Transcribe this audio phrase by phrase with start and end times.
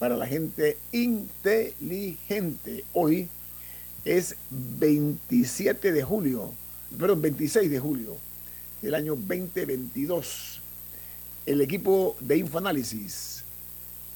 [0.00, 2.84] para la gente inteligente.
[2.94, 3.28] Hoy
[4.06, 6.54] es 27 de julio,
[6.98, 8.16] perdón, 26 de julio
[8.80, 10.62] del año 2022.
[11.44, 13.44] El equipo de Infoanálisis.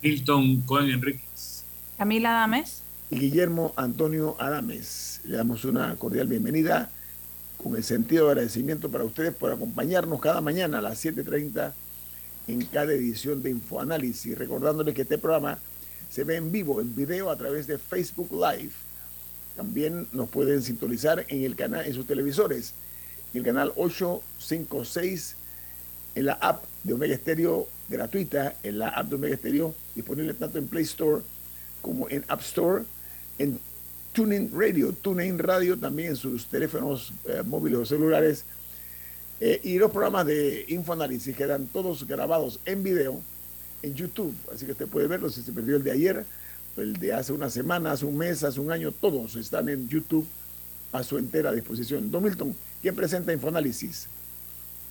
[0.00, 1.64] Hilton Cohen Enríquez.
[1.98, 2.80] Camila Adames.
[3.10, 5.20] Y Guillermo Antonio Adames.
[5.24, 6.90] Le damos una cordial bienvenida
[7.62, 11.74] con el sentido de agradecimiento para ustedes por acompañarnos cada mañana a las 7.30
[12.48, 14.38] en cada edición de Infoanálisis.
[14.38, 15.58] Recordándoles que este programa
[16.14, 18.70] se ve en vivo, en video a través de Facebook Live.
[19.56, 22.72] También nos pueden sintonizar en el canal, en sus televisores,
[23.32, 25.34] en el canal 856,
[26.14, 30.58] en la app de Omega Stereo gratuita, en la app de Omega Stereo, disponible tanto
[30.58, 31.20] en Play Store
[31.82, 32.84] como en App Store,
[33.40, 33.58] en
[34.12, 38.44] TuneIn Radio, TuneIn Radio también en sus teléfonos eh, móviles o celulares.
[39.40, 43.20] Eh, y los programas de Infoanálisis quedan todos grabados en video
[43.84, 44.34] en YouTube.
[44.52, 46.24] Así que usted puede verlo si se perdió el de ayer,
[46.76, 50.26] el de hace una semana, hace un mes, hace un año, todos están en YouTube
[50.92, 52.10] a su entera disposición.
[52.10, 54.08] Don Milton, ¿quién presenta Infoanálisis?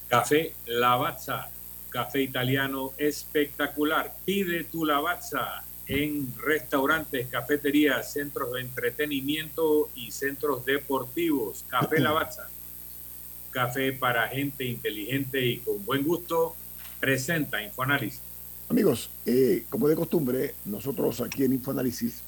[0.07, 1.49] Café Lavazza,
[1.89, 4.13] café italiano espectacular.
[4.25, 11.65] Pide tu Lavazza en restaurantes, cafeterías, centros de entretenimiento y centros deportivos.
[11.67, 12.47] Café Lavazza,
[13.51, 16.55] café para gente inteligente y con buen gusto,
[16.99, 18.32] presenta Infoanálisis.
[18.69, 22.21] Amigos, eh, como de costumbre, nosotros aquí en Infoanálisis,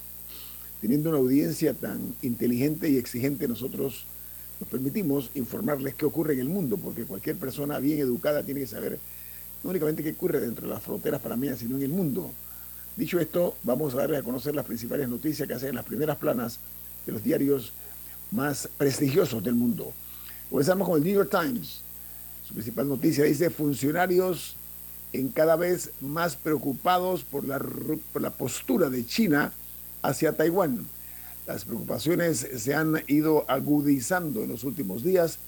[0.82, 4.06] teniendo una audiencia tan inteligente y exigente, nosotros
[4.60, 8.68] nos permitimos informarles qué ocurre en el mundo, porque cualquier persona bien educada tiene que
[8.68, 9.00] saber
[9.64, 12.32] no únicamente qué ocurre dentro de las fronteras panameñas, sino en el mundo.
[12.96, 16.18] Dicho esto, vamos a darles a conocer las principales noticias que hacen en las primeras
[16.18, 16.60] planas
[17.06, 17.74] de los diarios
[18.32, 19.92] más prestigiosos del mundo.
[20.50, 21.82] Comenzamos con el New York Times.
[22.48, 24.56] Su principal noticia dice, funcionarios
[25.14, 29.54] en cada vez más preocupados por la, por la postura de China
[30.02, 30.86] hacia Taiwán.
[31.48, 35.40] Las preocupaciones se han ido agudizando en los últimos días,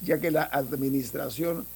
[0.00, 1.66] ya que la administración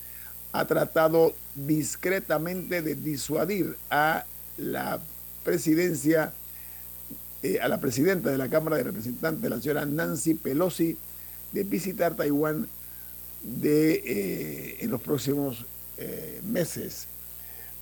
[0.53, 4.25] ha tratado discretamente de disuadir a
[4.57, 5.01] la
[5.45, 6.33] presidencia,
[7.43, 10.97] eh, a la presidenta de la Cámara de Representantes, la señora Nancy Pelosi,
[11.53, 12.69] de visitar Taiwán
[13.43, 15.65] de, eh, en los próximos
[15.97, 17.07] eh, meses.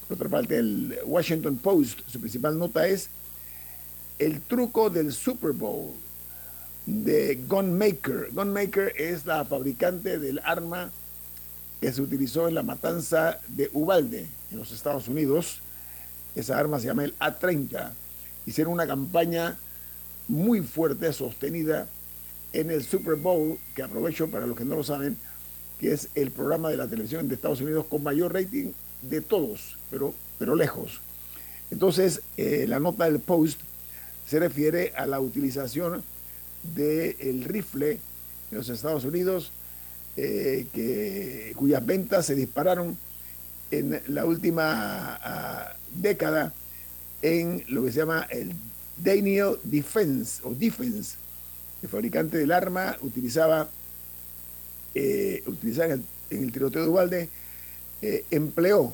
[0.09, 3.09] Por otra parte, el Washington Post, su principal nota es
[4.19, 5.93] el truco del Super Bowl
[6.87, 8.28] de Gunmaker.
[8.33, 10.91] Gunmaker es la fabricante del arma
[11.81, 15.61] que se utilizó en la matanza de Ubalde en los Estados Unidos.
[16.37, 17.93] Esa arma se llama el A-30.
[18.47, 19.59] Hicieron una campaña
[20.28, 21.88] muy fuerte, sostenida
[22.53, 25.17] en el Super Bowl, que aprovecho para los que no lo saben,
[25.81, 29.77] que es el programa de la televisión de Estados Unidos con mayor rating de todos,
[29.91, 31.01] pero, pero lejos.
[31.71, 33.61] Entonces, eh, la nota del Post
[34.27, 36.03] se refiere a la utilización
[36.75, 38.01] del rifle
[38.51, 39.53] en los Estados Unidos,
[40.17, 42.97] eh, que, cuyas ventas se dispararon
[43.71, 46.55] en la última ah, década
[47.23, 48.53] en lo que se llama el
[48.97, 51.17] Daniel Defense o Defense.
[51.83, 53.69] El fabricante del arma utilizaba,
[54.95, 57.29] eh, utilizaba en, el, tiroteo de Ubalde
[58.02, 58.93] eh, empleó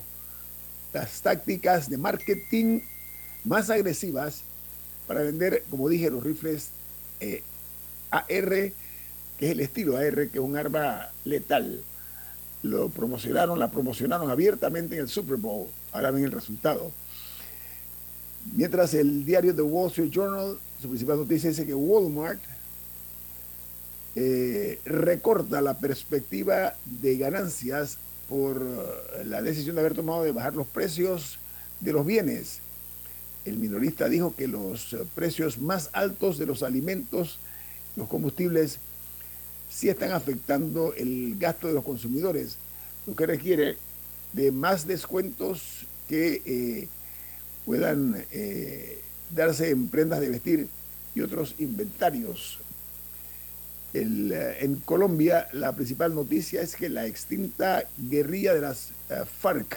[0.92, 2.80] las tácticas de marketing
[3.44, 4.42] más agresivas
[5.06, 6.68] para vender, como dije, los rifles
[7.20, 7.42] eh,
[8.10, 8.72] AR, que
[9.40, 11.82] es el estilo AR, que es un arma letal.
[12.62, 15.68] Lo promocionaron, la promocionaron abiertamente en el Super Bowl.
[15.92, 16.92] Ahora ven el resultado.
[18.54, 22.40] Mientras el diario The Wall Street Journal, su principal noticia dice que Walmart
[24.14, 27.98] eh, recorta la perspectiva de ganancias
[28.28, 31.38] por eh, la decisión de haber tomado de bajar los precios
[31.80, 32.60] de los bienes.
[33.44, 37.38] El minorista dijo que los eh, precios más altos de los alimentos,
[37.96, 38.78] los combustibles,
[39.68, 42.56] sí están afectando el gasto de los consumidores,
[43.06, 43.76] lo que requiere
[44.32, 46.88] de más descuentos que eh,
[47.64, 48.24] puedan
[49.30, 50.68] darse en prendas de vestir
[51.14, 52.61] y otros inventarios.
[53.94, 58.90] Eh, en Colombia la principal noticia es que la extinta guerrilla de las
[59.40, 59.76] FARC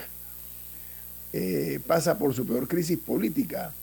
[1.86, 3.74] pasa por su peor crisis política.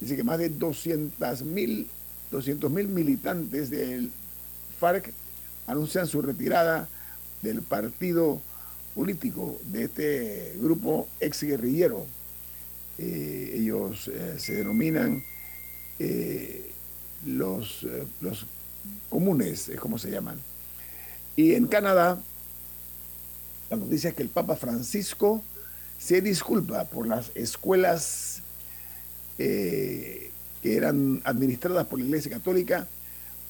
[0.00, 1.88] Dice que más de 200 mil
[2.34, 4.10] 200 militantes del
[4.78, 5.12] FARC
[5.66, 6.88] anuncian su retirada
[7.42, 8.40] del partido
[8.94, 12.06] político de este grupo exguerrillero.
[12.98, 15.22] Eh, ellos eh, se denominan
[15.98, 16.70] eh,
[17.24, 17.86] los,
[18.20, 18.46] los
[19.08, 20.38] comunes, es como se llaman.
[21.36, 22.20] Y en Canadá,
[23.70, 25.42] la noticia es que el Papa Francisco
[25.98, 28.42] se disculpa por las escuelas
[29.36, 30.30] que
[30.62, 32.86] eran administradas por la Iglesia Católica,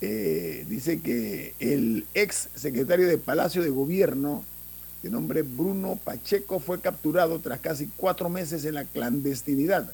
[0.00, 4.44] eh, dice que el ex secretario de Palacio de Gobierno,
[5.02, 9.90] de nombre Bruno Pacheco, fue capturado tras casi cuatro meses en la clandestinidad.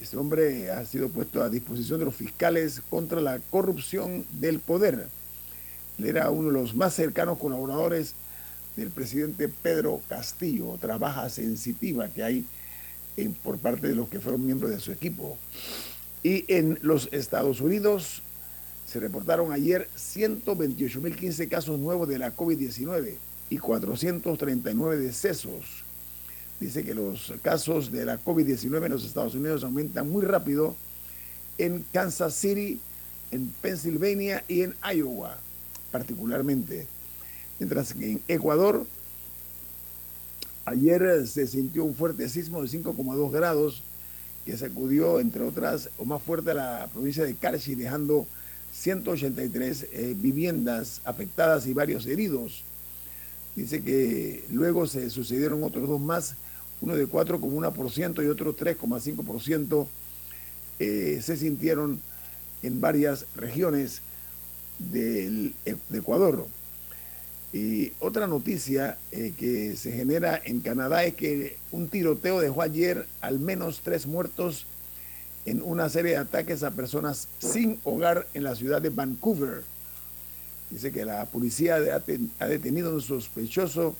[0.00, 5.06] Este hombre ha sido puesto a disposición de los fiscales contra la corrupción del poder.
[5.98, 8.14] Él era uno de los más cercanos colaboradores
[8.76, 12.44] del presidente Pedro Castillo, otra baja sensitiva que hay
[13.42, 15.38] por parte de los que fueron miembros de su equipo.
[16.22, 18.22] Y en los Estados Unidos
[18.86, 23.16] se reportaron ayer 128.015 casos nuevos de la COVID-19
[23.50, 25.84] y 439 decesos.
[26.60, 30.76] Dice que los casos de la COVID-19 en los Estados Unidos aumentan muy rápido
[31.58, 32.80] en Kansas City,
[33.30, 35.38] en Pennsylvania y en Iowa
[35.92, 36.88] particularmente.
[37.60, 38.84] Mientras que en Ecuador,
[40.64, 43.82] ayer se sintió un fuerte sismo de 5,2 grados
[44.44, 48.26] que sacudió, entre otras, o más fuerte a la provincia de Carchi, dejando
[48.72, 52.64] 183 eh, viviendas afectadas y varios heridos.
[53.54, 56.34] Dice que luego se sucedieron otros dos más,
[56.80, 59.86] uno de 4,1% y otro 3,5%
[60.78, 62.00] eh, se sintieron
[62.62, 64.00] en varias regiones
[64.78, 66.46] del, de Ecuador.
[67.52, 73.06] Y otra noticia eh, que se genera en Canadá es que un tiroteo dejó ayer
[73.20, 74.66] al menos tres muertos
[75.44, 79.64] en una serie de ataques a personas sin hogar en la ciudad de Vancouver.
[80.70, 83.94] Dice que la policía ha detenido a un sospechoso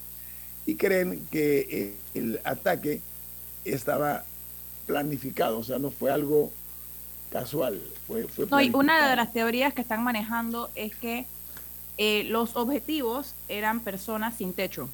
[0.65, 3.03] y creen que eh, el ataque
[3.65, 4.25] estaba
[4.87, 6.51] planificado, o sea, no fue algo
[7.31, 7.81] casual.
[8.07, 8.27] Fue,
[8.73, 11.27] una de las teorías que están manejando es que
[11.99, 14.89] eh, los objetivos eran personas sin techo.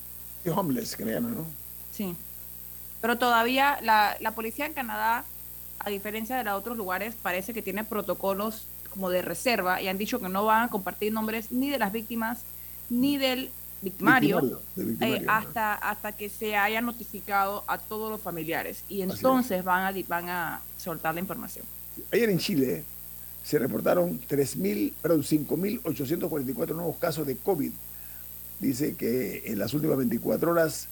[0.55, 1.47] homeless, que ¿no?
[1.93, 2.17] Sí.
[3.01, 5.25] Pero todavía la, la policía en Canadá,
[5.79, 9.99] a diferencia de los otros lugares, parece que tiene protocolos como de reserva y han
[9.99, 12.41] dicho que no van a compartir nombres ni de las víctimas
[12.91, 13.51] ni del
[13.81, 19.85] victimario, eh, hasta, hasta que se haya notificado a todos los familiares y entonces van
[19.85, 21.65] a, van a soltar la información.
[22.13, 22.85] Ayer en Chile
[23.49, 27.71] se reportaron 3.000, perdón, 5.844 nuevos casos de COVID.
[28.61, 30.89] Dice que en las últimas 24 horas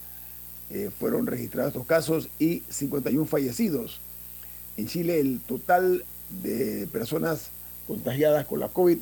[0.70, 4.00] eh, fueron registrados estos casos y 51 fallecidos.
[4.78, 6.06] En Chile el total
[6.42, 7.50] de personas
[7.86, 9.00] contagiadas con la COVID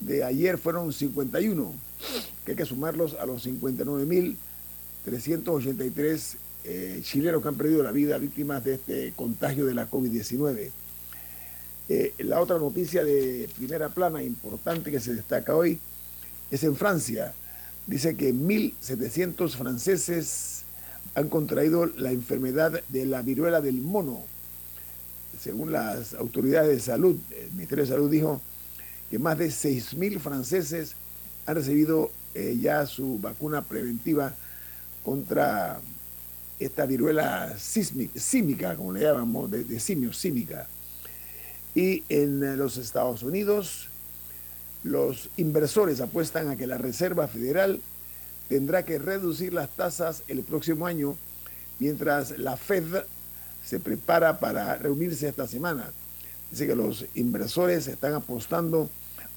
[0.00, 1.72] de ayer fueron 51,
[2.44, 3.44] que hay que sumarlos a los
[5.06, 10.70] 59.383 eh, chilenos que han perdido la vida víctimas de este contagio de la COVID-19.
[11.88, 15.80] Eh, la otra noticia de primera plana importante que se destaca hoy
[16.50, 17.32] es en Francia.
[17.86, 20.62] Dice que 1.700 franceses
[21.14, 24.22] han contraído la enfermedad de la viruela del mono.
[25.40, 28.40] Según las autoridades de salud, el Ministerio de Salud dijo
[29.10, 30.94] que más de 6.000 franceses
[31.46, 34.34] han recibido eh, ya su vacuna preventiva
[35.10, 35.80] contra
[36.60, 40.68] esta viruela sísmica, como le llamamos, de, de simio, símica.
[41.74, 43.88] Y en los Estados Unidos,
[44.84, 47.80] los inversores apuestan a que la Reserva Federal
[48.48, 51.16] tendrá que reducir las tasas el próximo año,
[51.80, 53.02] mientras la Fed
[53.64, 55.90] se prepara para reunirse esta semana.
[56.52, 58.88] Dice que los inversores están apostando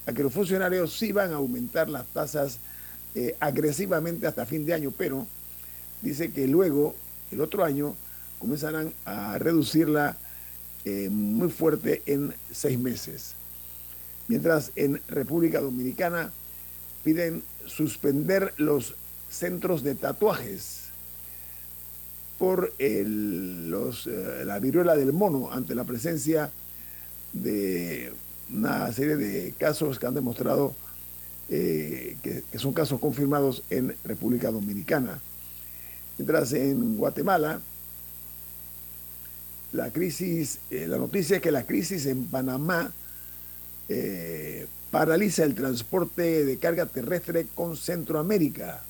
[0.06, 2.60] a que los funcionarios sí van a aumentar las tasas
[3.15, 5.25] eh, agresivamente hasta fin de año, pero
[6.04, 6.96] dice que luego,
[7.32, 7.96] el otro año,
[8.38, 10.18] comenzarán a reducirla
[10.86, 13.36] eh, muy fuerte en seis meses.
[14.28, 16.32] Mientras en República Dominicana
[17.04, 18.96] piden suspender los
[19.30, 20.84] centros de tatuajes
[22.38, 26.52] por los, eh, la viruela del mono ante la presencia
[27.32, 28.14] de
[28.52, 30.76] una serie de casos que han demostrado
[31.50, 35.22] eh, que, que, son casos confirmados en República Dominicana.
[36.17, 37.60] Mientras en Guatemala
[39.74, 42.91] la crisis, eh, la noticia es que la crisis en Panamá
[43.89, 48.84] eh, paraliza el transporte de carga terrestre con Centroamérica.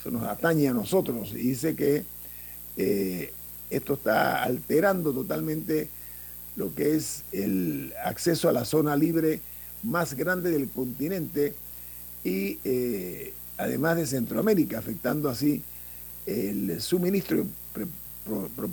[0.00, 2.04] Eso nos atañe a nosotros y dice que
[2.76, 3.32] eh,
[3.70, 5.88] esto está alterando totalmente
[6.54, 9.40] lo que es el acceso a la zona libre
[9.82, 11.54] más grande del continente
[12.22, 12.58] y
[13.58, 15.62] además de Centroamérica, afectando así
[16.26, 17.46] el suministro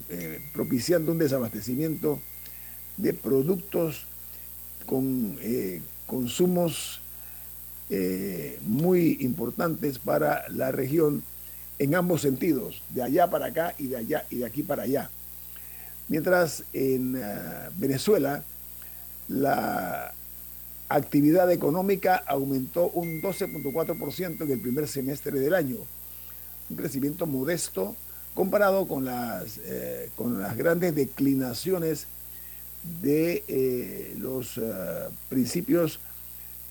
[0.09, 2.19] eh, propiciando un desabastecimiento
[2.97, 4.05] de productos
[4.85, 7.01] con eh, consumos
[7.89, 11.23] eh, muy importantes para la región
[11.79, 15.09] en ambos sentidos, de allá para acá y de allá y de aquí para allá.
[16.07, 17.19] Mientras en
[17.77, 18.43] Venezuela
[19.27, 20.13] la
[20.89, 25.77] actividad económica aumentó un 12.4% en el primer semestre del año,
[26.71, 27.95] un crecimiento modesto
[28.33, 32.07] comparado con las, eh, con las grandes declinaciones
[33.01, 34.61] de eh, los eh,
[35.29, 35.99] principios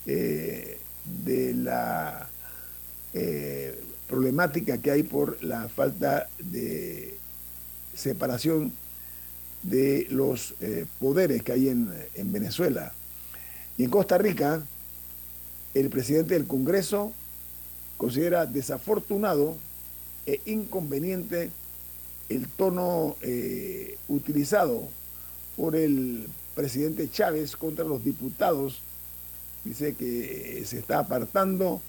[0.04, 2.28] de la
[4.08, 7.16] problemática que hay por la falta de
[7.94, 8.72] separación
[9.62, 10.54] de los
[10.98, 12.92] poderes que hay en, en Venezuela.
[13.76, 14.62] Y en Costa Rica,
[15.74, 17.12] el presidente del Congreso
[17.98, 19.58] considera desafortunado
[20.30, 21.50] e inconveniente
[22.28, 24.88] el tono eh, utilizado
[25.56, 28.80] por el presidente Chávez contra los diputados.
[29.64, 31.82] Dice que se está apartando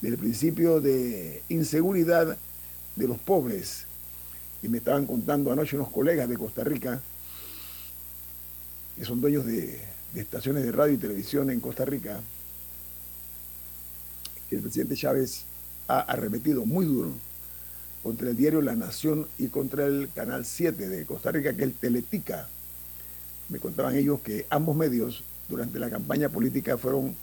[0.00, 2.38] del principio de inseguridad
[2.94, 3.86] de los pobres.
[4.62, 7.02] Y me estaban contando anoche unos colegas de Costa Rica,
[8.96, 9.80] que son dueños de,
[10.14, 12.20] de estaciones de radio y televisión en Costa Rica,
[14.48, 15.42] que el presidente Chávez
[15.88, 17.29] ha arremetido muy duro
[18.02, 21.68] contra el diario La Nación y contra el Canal 7 de Costa Rica, que es
[21.68, 22.48] el Teletica.
[23.48, 27.14] Me contaban ellos que ambos medios durante la campaña política fueron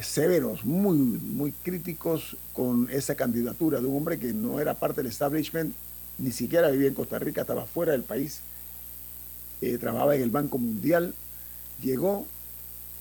[0.00, 5.10] severos, muy, muy críticos con esa candidatura de un hombre que no era parte del
[5.10, 5.74] establishment,
[6.18, 8.40] ni siquiera vivía en Costa Rica, estaba fuera del país,
[9.60, 11.14] eh, trabajaba en el Banco Mundial,
[11.82, 12.26] llegó,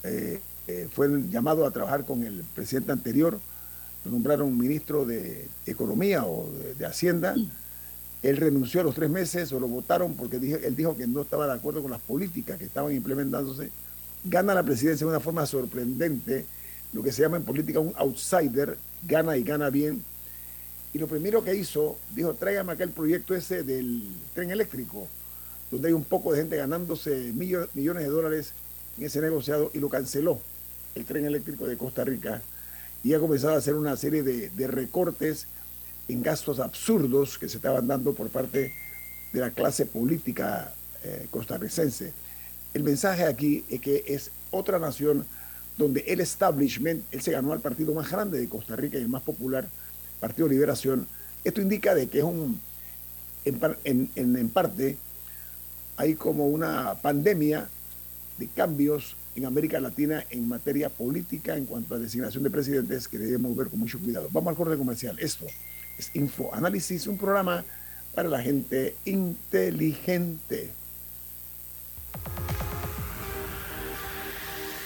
[0.04, 3.40] eh, eh, fue llamado a trabajar con el presidente anterior,
[4.04, 7.36] lo nombraron ministro de Economía o de, Hacienda.
[8.24, 11.48] Él renunció a los tres meses o lo votaron porque él dijo que no estaba
[11.48, 13.70] de acuerdo con las políticas que estaban implementándose.
[14.24, 16.46] Gana la presidencia de una forma sorprendente,
[16.94, 18.78] lo que se llama en política un outsider,
[19.08, 20.04] gana y gana bien.
[20.94, 24.04] Y lo primero que hizo, dijo, tráigame acá el proyecto ese del
[24.34, 25.08] tren eléctrico,
[25.72, 28.54] donde hay un poco de gente ganándose millones de dólares
[28.98, 30.40] en ese negociado y lo canceló,
[30.96, 32.42] el tren eléctrico de Costa Rica
[33.04, 35.48] y ha comenzado a hacer una serie de, recortes
[36.08, 38.74] en gastos absurdos que se estaban dando por parte
[39.34, 42.14] de la clase política eh, costarricense.
[42.74, 45.26] El mensaje aquí es que es otra nación
[45.78, 49.10] donde el establishment, él se ganó al partido más grande de Costa Rica y el
[49.10, 49.68] más popular,
[50.20, 51.08] Partido Liberación.
[51.44, 52.60] Esto indica de que es un,
[53.46, 54.98] en, en parte,
[55.98, 57.68] hay como una pandemia
[58.38, 63.18] de cambios en América Latina en materia política en cuanto a designación de presidentes que
[63.18, 64.28] debemos ver con mucho cuidado.
[64.32, 65.18] Vamos al corte comercial.
[65.20, 65.46] Esto
[65.98, 67.64] es Info Análisis, un programa
[68.14, 70.72] para la gente inteligente.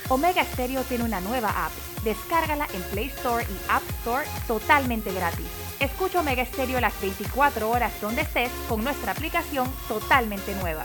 [0.08, 1.72] Omega Stereo tiene una nueva app.
[2.04, 5.46] Descárgala en Play Store y App Store totalmente gratis.
[5.80, 10.84] Escucha Omega Stereo las 24 horas donde estés con nuestra aplicación totalmente nueva.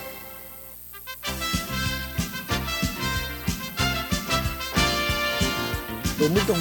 [6.21, 6.59] Don Milton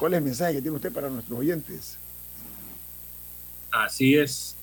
[0.00, 1.96] ¿cuál es el mensaje que tiene usted para nuestros oyentes?
[3.70, 4.56] Así es.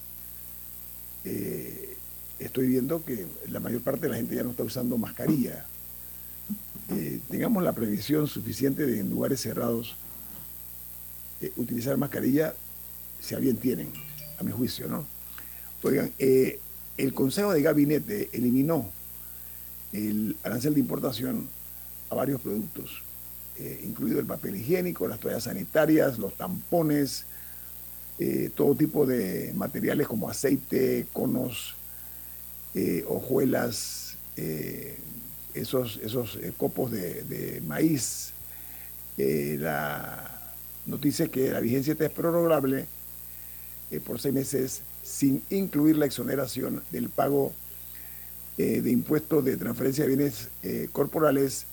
[1.23, 1.97] Eh,
[2.39, 5.65] estoy viendo que la mayor parte de la gente ya no está usando mascarilla.
[6.89, 9.95] Eh, tengamos la previsión suficiente de en lugares cerrados
[11.41, 12.53] eh, utilizar mascarilla,
[13.21, 13.89] si a bien tienen,
[14.37, 15.07] a mi juicio, ¿no?
[15.81, 18.89] Oigan, el Consejo de Gabinete eliminó
[19.93, 21.47] el arancel de importación
[22.09, 23.03] a varios productos
[23.57, 27.23] eh, incluido el papel higiénico, las toallas sanitarias, los tampones,
[28.19, 31.75] eh, todo tipo de materiales como aceite, conos,
[32.73, 34.17] eh, hojuelas,
[35.53, 38.33] esos, esos copos de, maíz.
[39.17, 40.29] la
[40.85, 42.85] noticia es que la vigencia está es prorrogable
[44.05, 47.53] por seis meses sin incluir la exoneración del pago
[48.57, 50.49] de impuestos de transferencia de bienes
[50.91, 51.65] corporales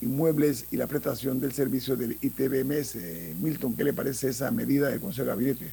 [0.00, 2.96] inmuebles y la prestación del servicio del ITBMS.
[3.40, 5.70] Milton, ¿qué le parece esa medida del Consejo de Gabinete?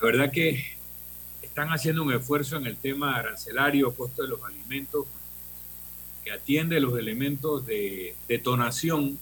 [0.00, 0.64] La verdad que
[1.42, 5.06] están haciendo un esfuerzo en el tema arancelario, costo de los alimentos,
[6.24, 9.18] que atiende los elementos de detonación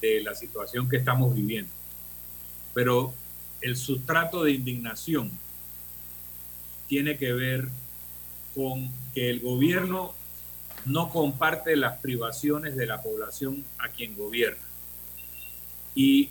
[0.00, 1.72] de la situación que estamos viviendo.
[2.74, 3.12] Pero
[3.60, 5.30] el sustrato de indignación
[6.86, 7.68] tiene que ver
[8.54, 10.14] con que el gobierno
[10.84, 14.62] no comparte las privaciones de la población a quien gobierna.
[15.94, 16.30] Y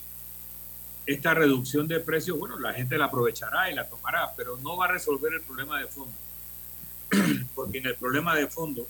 [1.05, 4.85] esta reducción de precios, bueno, la gente la aprovechará y la tomará, pero no va
[4.85, 6.13] a resolver el problema de fondo.
[7.55, 8.87] Porque en el problema de fondo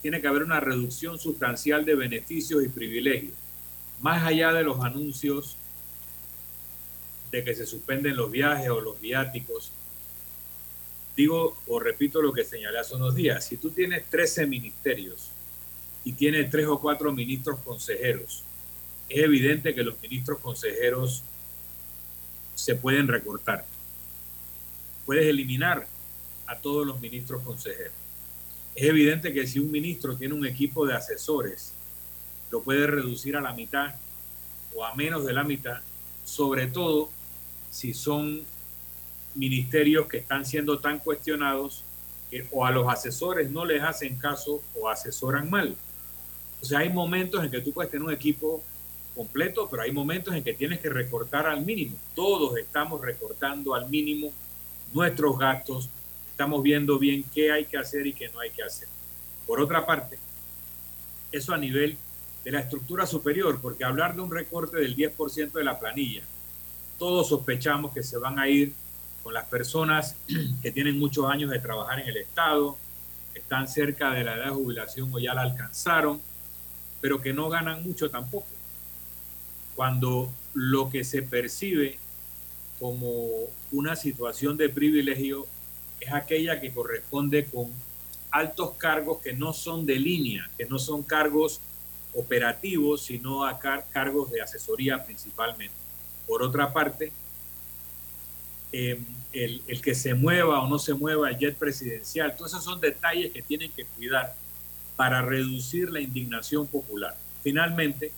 [0.00, 3.34] tiene que haber una reducción sustancial de beneficios y privilegios,
[4.00, 5.56] más allá de los anuncios
[7.30, 9.72] de que se suspenden los viajes o los viáticos.
[11.18, 15.32] Digo o repito lo que señalé hace unos días, si tú tienes 13 ministerios
[16.04, 18.44] y tienes tres o cuatro ministros consejeros,
[19.08, 21.24] es evidente que los ministros consejeros
[22.54, 23.66] se pueden recortar.
[25.06, 25.88] Puedes eliminar
[26.46, 27.94] a todos los ministros consejeros.
[28.76, 31.72] Es evidente que si un ministro tiene un equipo de asesores,
[32.52, 33.96] lo puede reducir a la mitad
[34.72, 35.80] o a menos de la mitad,
[36.22, 37.10] sobre todo
[37.72, 38.46] si son
[39.38, 41.84] ministerios que están siendo tan cuestionados
[42.28, 45.74] que o a los asesores no les hacen caso o asesoran mal.
[46.60, 48.62] O sea, hay momentos en que tú puedes tener un equipo
[49.14, 51.96] completo, pero hay momentos en que tienes que recortar al mínimo.
[52.14, 54.32] Todos estamos recortando al mínimo
[54.92, 55.88] nuestros gastos,
[56.30, 58.88] estamos viendo bien qué hay que hacer y qué no hay que hacer.
[59.46, 60.18] Por otra parte,
[61.30, 61.96] eso a nivel
[62.44, 66.22] de la estructura superior, porque hablar de un recorte del 10% de la planilla,
[66.98, 68.74] todos sospechamos que se van a ir
[69.22, 70.16] con las personas
[70.62, 72.76] que tienen muchos años de trabajar en el Estado,
[73.34, 76.20] están cerca de la edad de jubilación o ya la alcanzaron,
[77.00, 78.46] pero que no ganan mucho tampoco.
[79.74, 81.98] Cuando lo que se percibe
[82.80, 83.28] como
[83.72, 85.46] una situación de privilegio
[86.00, 87.70] es aquella que corresponde con
[88.30, 91.60] altos cargos que no son de línea, que no son cargos
[92.14, 95.74] operativos, sino a cargos de asesoría principalmente.
[96.26, 97.12] Por otra parte,
[98.72, 102.64] em, el, el, que se mueva o no se mueva el jet presidencial, todos esos
[102.64, 104.34] son detalles que tienen que cuidar
[104.96, 107.16] para reducir la indignación popular.
[107.42, 108.10] Finalmente,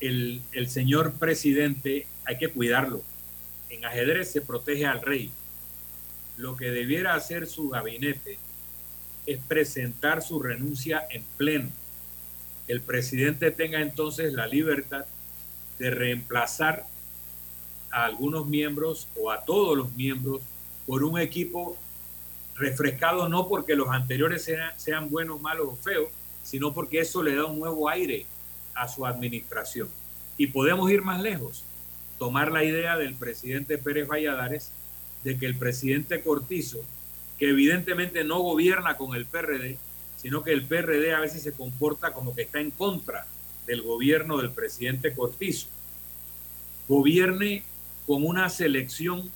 [0.00, 3.02] el, el señor presidente hay que cuidarlo.
[3.68, 5.30] En ajedrez se protege al rey.
[6.36, 8.38] Lo que debiera hacer su gabinete
[9.26, 11.68] es presentar su renuncia en pleno.
[12.66, 15.04] El presidente tenga entonces la libertad
[15.78, 16.86] de reemplazar
[17.90, 20.42] a algunos miembros o a todos los miembros
[20.86, 21.76] por un equipo
[22.58, 26.08] refrescado no porque los anteriores sean, sean buenos, malos o feos,
[26.42, 28.26] sino porque eso le da un nuevo aire
[28.74, 29.88] a su administración.
[30.36, 31.64] Y podemos ir más lejos,
[32.18, 34.72] tomar la idea del presidente Pérez Valladares
[35.24, 36.80] de que el presidente Cortizo,
[37.38, 39.78] que evidentemente no gobierna con el PRD,
[40.16, 43.26] sino que el PRD a veces se comporta como que está en contra
[43.66, 45.68] del gobierno del presidente Cortizo,
[46.88, 47.62] gobierne
[48.08, 49.30] con una selección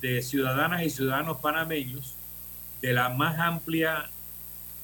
[0.00, 2.16] de ciudadanas y ciudadanos panameños
[2.80, 4.10] de la más amplia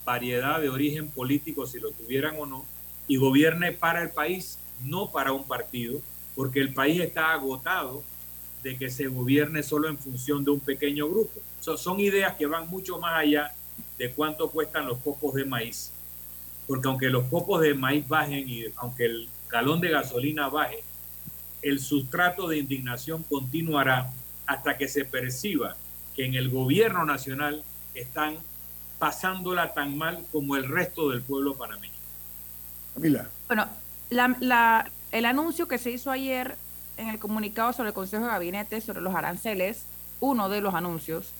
[0.05, 2.65] variedad de origen político, si lo tuvieran o no,
[3.09, 6.01] y gobierne para el país, no para un partido,
[6.37, 8.05] porque el país está agotado
[8.63, 11.41] de que se gobierne solo en función de un pequeño grupo.
[11.77, 13.53] son ideas que van mucho más allá
[13.99, 15.91] de cuánto cuestan los copos de maíz.
[16.69, 20.85] Porque aunque los copos de maíz bajen y aunque el galón de gasolina baje,
[21.63, 24.11] el sustrato de indignación continuará
[24.47, 25.77] hasta que se perciba
[26.15, 27.63] que en el gobierno nacional
[27.95, 28.37] están
[28.99, 31.93] pasándola tan mal como el resto del pueblo panameño.
[32.95, 33.29] Camila.
[33.47, 33.69] Bueno,
[34.11, 36.57] la, el anuncio que se hizo ayer
[36.97, 39.85] en el comunicado sobre el Consejo de Gabinete sobre los aranceles,
[40.21, 41.31] uno de los anuncios,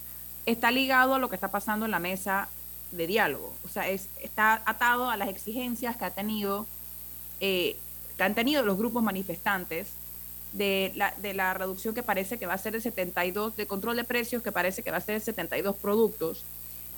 [0.47, 2.49] está ligado a lo que está pasando en la mesa
[2.93, 3.55] de diálogo.
[3.65, 6.67] O sea, es, está atado a las exigencias que ha tenido,
[7.41, 7.77] eh,
[8.17, 9.89] que han tenido los grupos manifestantes
[10.53, 13.97] de la, de la reducción que parece que va a ser de 72, de control
[13.97, 16.45] de precios que parece que va a ser de 72 productos.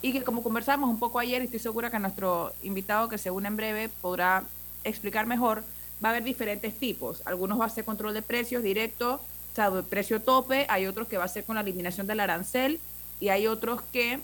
[0.02, 3.48] Y que como conversamos un poco ayer, estoy segura que nuestro invitado que se une
[3.48, 4.44] en breve podrá
[4.84, 5.62] explicar mejor,
[6.02, 7.22] va a haber diferentes tipos.
[7.26, 9.20] Algunos va a ser control de precios directo,
[9.52, 12.20] o sea, de precio tope, hay otros que va a ser con la eliminación del
[12.20, 12.80] arancel
[13.18, 14.20] y hay otros que,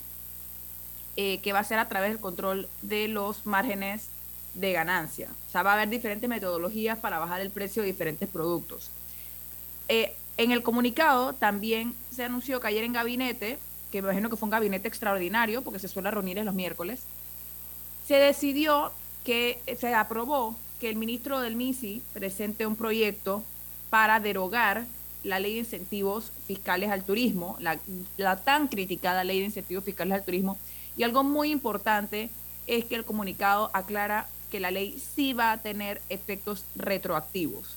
[1.16, 4.08] eh, que va a ser a través del control de los márgenes
[4.54, 5.28] de ganancia.
[5.48, 8.90] O sea, va a haber diferentes metodologías para bajar el precio de diferentes productos.
[9.88, 13.58] Eh, en el comunicado también se anunció que ayer en gabinete,
[13.90, 17.04] que me imagino que fue un gabinete extraordinario porque se suele reunir en los miércoles,
[18.06, 18.92] se decidió
[19.24, 23.42] que se aprobó que el ministro del MISI presente un proyecto
[23.90, 24.86] para derogar
[25.24, 30.24] la ley de incentivos fiscales al turismo, la, tan criticada ley de incentivos fiscales al
[30.24, 30.56] turismo.
[30.96, 32.30] Y algo muy importante
[32.66, 37.76] es que el comunicado aclara que la ley sí va a tener efectos retroactivos.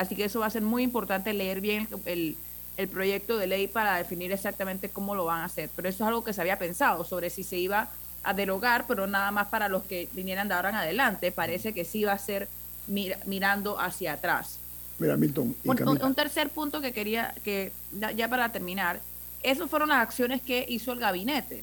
[0.00, 2.34] Así que eso va a ser muy importante leer bien el,
[2.78, 5.68] el proyecto de ley para definir exactamente cómo lo van a hacer.
[5.76, 7.90] Pero eso es algo que se había pensado sobre si se iba
[8.22, 11.32] a derogar, pero nada más para los que vinieran de ahora en adelante.
[11.32, 12.48] Parece que sí va a ser
[12.86, 14.58] mirando hacia atrás.
[14.98, 15.54] Mira, Milton.
[15.64, 17.70] un, tercer punto que quería, que
[18.16, 19.00] ya para terminar,
[19.42, 21.62] esas fueron las acciones que hizo el gabinete.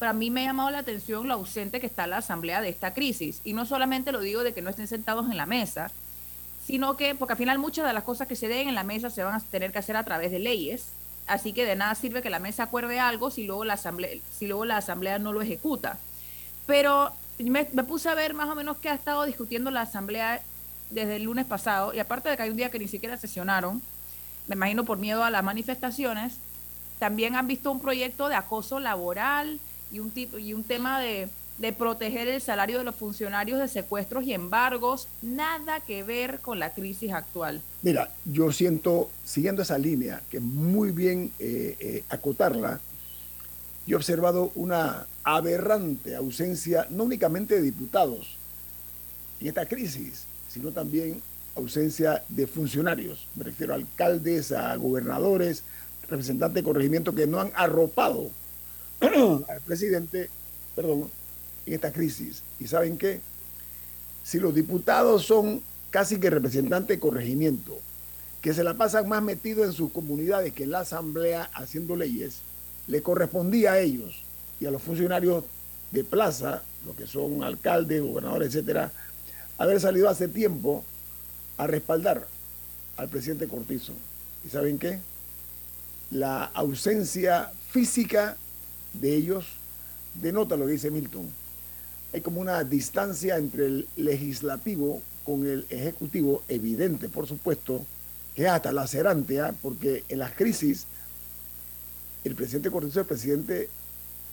[0.00, 2.92] Para mí me ha llamado la atención lo ausente que está la asamblea de esta
[2.92, 3.40] crisis.
[3.44, 5.92] Y no solamente lo digo de que no estén sentados en la mesa,
[6.68, 9.08] sino que, porque al final muchas de las cosas que se den en la mesa
[9.08, 10.88] se van a tener que hacer a través de leyes.
[11.26, 14.46] Así que de nada sirve que la mesa acuerde algo si luego la asamblea, si
[14.46, 15.96] luego la asamblea no lo ejecuta.
[16.66, 20.42] Pero me, puse a ver más o menos qué ha estado discutiendo la asamblea
[20.90, 21.94] desde el lunes pasado.
[21.94, 23.80] Y aparte de que hay un día que ni siquiera sesionaron,
[24.46, 26.34] me imagino por miedo a las manifestaciones,
[26.98, 29.58] también han visto un proyecto de acoso laboral,
[29.90, 33.68] y un, tipo, y un tema de, de proteger el salario de los funcionarios de
[33.68, 37.60] secuestros y embargos, nada que ver con la crisis actual.
[37.82, 42.80] Mira, yo siento, siguiendo esa línea, que muy bien eh, eh, acotarla,
[43.86, 48.36] yo he observado una aberrante ausencia, no únicamente de diputados
[49.40, 51.20] en esta crisis, sino también
[51.56, 53.26] ausencia de funcionarios.
[53.34, 55.64] Me refiero a alcaldes, a gobernadores,
[56.08, 58.30] representantes de corregimiento que no han arropado
[59.00, 60.28] al presidente,
[60.76, 61.10] perdón,
[61.68, 62.42] en esta crisis.
[62.58, 63.20] ¿Y saben qué?
[64.24, 67.78] Si los diputados son casi que representantes de corregimiento,
[68.42, 72.40] que se la pasan más metidos en sus comunidades que en la asamblea haciendo leyes,
[72.86, 74.22] le correspondía a ellos
[74.60, 75.44] y a los funcionarios
[75.90, 78.92] de plaza, los que son alcaldes, gobernadores, etcétera,
[79.56, 80.84] haber salido hace tiempo
[81.56, 82.26] a respaldar
[82.96, 83.92] al presidente Cortizo.
[84.46, 85.00] ¿Y saben qué?
[86.10, 88.36] La ausencia física
[88.94, 89.46] de ellos
[90.14, 91.28] denota lo que dice Milton.
[92.12, 97.84] Hay como una distancia entre el legislativo con el ejecutivo, evidente, por supuesto,
[98.34, 99.54] que es hasta lacerante, ¿ah?
[99.60, 100.86] porque en las crisis
[102.24, 103.68] el presidente Cortés es el presidente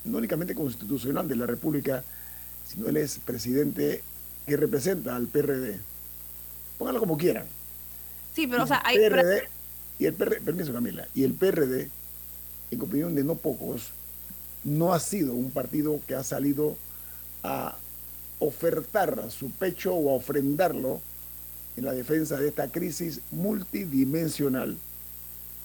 [0.06, 2.04] no únicamente constitucional de la República,
[2.68, 4.04] sino él es presidente
[4.46, 5.80] que representa al PRD.
[6.78, 7.46] Pónganlo como quieran.
[8.34, 8.98] Sí, pero o sea, hay...
[9.98, 11.90] y el PRD, permiso Camila, y el PRD,
[12.72, 13.92] en opinión de no pocos,
[14.64, 16.78] no ha sido un partido que ha salido
[17.46, 17.76] a
[18.40, 21.00] ofertar su pecho o a ofrendarlo
[21.78, 24.78] en la defensa de esta crisis multidimensional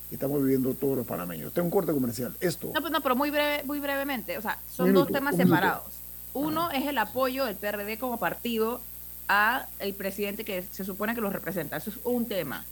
[0.09, 1.53] que estamos viviendo todos los panameños.
[1.53, 2.35] Tengo un corte comercial.
[2.41, 2.71] Esto.
[2.75, 4.37] No, pues no pero muy, breve, muy brevemente.
[4.39, 5.93] O sea, son dos temas separados.
[6.35, 8.81] Uno es el apoyo del PRD como partido
[9.29, 11.77] a el presidente que se supone que lo representa.
[11.77, 12.65] Eso es un tema.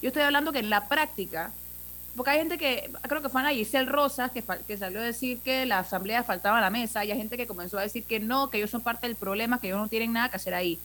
[0.00, 1.52] Yo estoy hablando que en la práctica
[2.18, 5.38] porque hay gente que, creo que fue Ana Giselle Rosas, que, que salió a decir
[5.38, 8.20] que la asamblea faltaba a la mesa, y hay gente que comenzó a decir que
[8.20, 10.78] no, que ellos son parte del problema, que ellos no tienen nada que hacer ahí.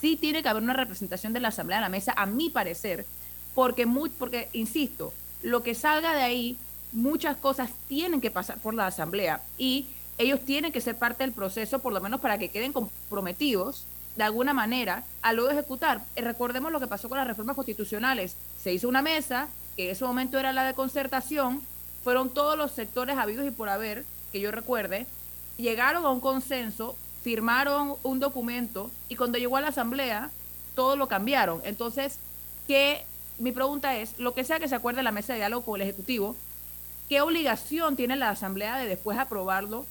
[0.00, 3.06] Sí tiene que haber una representación de la asamblea a la mesa, a mi parecer,
[3.54, 3.86] porque,
[4.18, 6.58] porque insisto, lo que salga de ahí,
[6.92, 9.86] muchas cosas tienen que pasar por la asamblea y
[10.18, 14.24] ellos tienen que ser parte del proceso, por lo menos para que queden comprometidos de
[14.24, 16.02] alguna manera a luego ejecutar.
[16.16, 18.36] Eh, recordemos lo que pasó con las reformas constitucionales.
[18.62, 19.48] Se hizo una mesa,
[19.80, 21.62] que en ese momento era la de concertación,
[22.04, 25.06] fueron todos los sectores habidos y por haber, que yo recuerde,
[25.56, 30.30] llegaron a un consenso, firmaron un documento y cuando llegó a la asamblea,
[30.74, 31.62] todo lo cambiaron.
[31.64, 32.18] Entonces,
[32.66, 33.06] ¿qué,
[33.38, 35.88] mi pregunta es, lo que sea que se acuerde la mesa de diálogo con el
[35.88, 36.36] Ejecutivo,
[37.08, 39.86] ¿qué obligación tiene la asamblea de después aprobarlo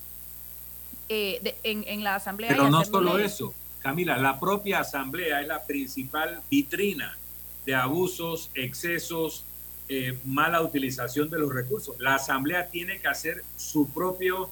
[1.09, 2.49] eh, en, la asamblea?
[2.49, 7.17] Pero no solo eso, Camila, la propia asamblea es la principal vitrina
[7.65, 9.45] de abusos, excesos,
[9.91, 11.95] eh, mala utilización de los recursos.
[11.99, 14.51] La Asamblea tiene que hacer su propio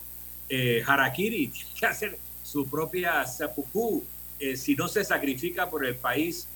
[0.50, 4.04] eh, harakiri, tiene que hacer su propia seppuku.
[4.40, 6.48] Eh, si no se sacrifica por el país,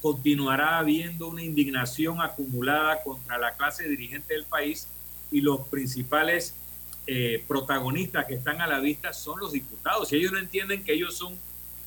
[0.00, 4.86] continuará habiendo una indignación acumulada contra la clase dirigente del país
[5.32, 6.54] y los principales
[7.46, 10.10] protagonistas que están a la vista son los diputados.
[10.10, 11.38] Si ellos no entienden que ellos son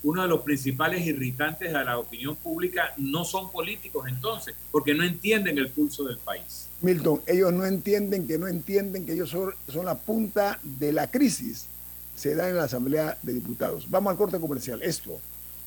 [0.03, 5.03] uno de los principales irritantes de la opinión pública no son políticos entonces, porque no
[5.03, 6.67] entienden el pulso del país.
[6.81, 9.53] Milton, ellos no entienden que no entienden que ellos son,
[9.85, 11.67] la punta de la crisis.
[12.15, 13.89] Se da en la Asamblea de Diputados.
[13.89, 14.81] Vamos al corte comercial.
[14.81, 15.19] Esto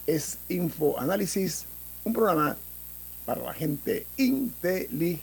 [0.07, 1.67] es Info Análisis,
[2.05, 2.57] un programa
[3.25, 5.23] para la gente inteligente.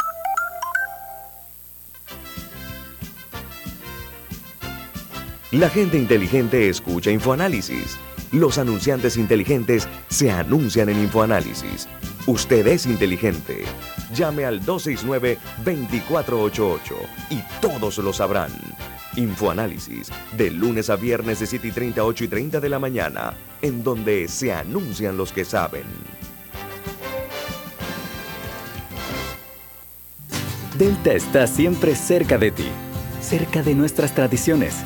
[5.51, 7.97] La gente inteligente escucha InfoAnálisis.
[8.31, 11.89] Los anunciantes inteligentes se anuncian en InfoAnálisis.
[12.25, 13.65] Usted es inteligente.
[14.15, 16.79] Llame al 269-2488
[17.31, 18.53] y todos lo sabrán.
[19.17, 23.33] Infoanálisis, de lunes a viernes de 7 y 30, 8 y 30 de la mañana,
[23.61, 25.83] en donde se anuncian los que saben.
[30.77, 32.69] Delta está siempre cerca de ti,
[33.19, 34.85] cerca de nuestras tradiciones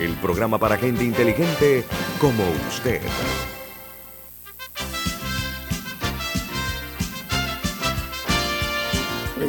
[0.00, 1.84] el programa para gente inteligente
[2.20, 3.00] como usted.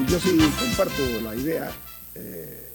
[0.08, 1.71] Yo sí comparto la idea
[2.13, 2.71] eh,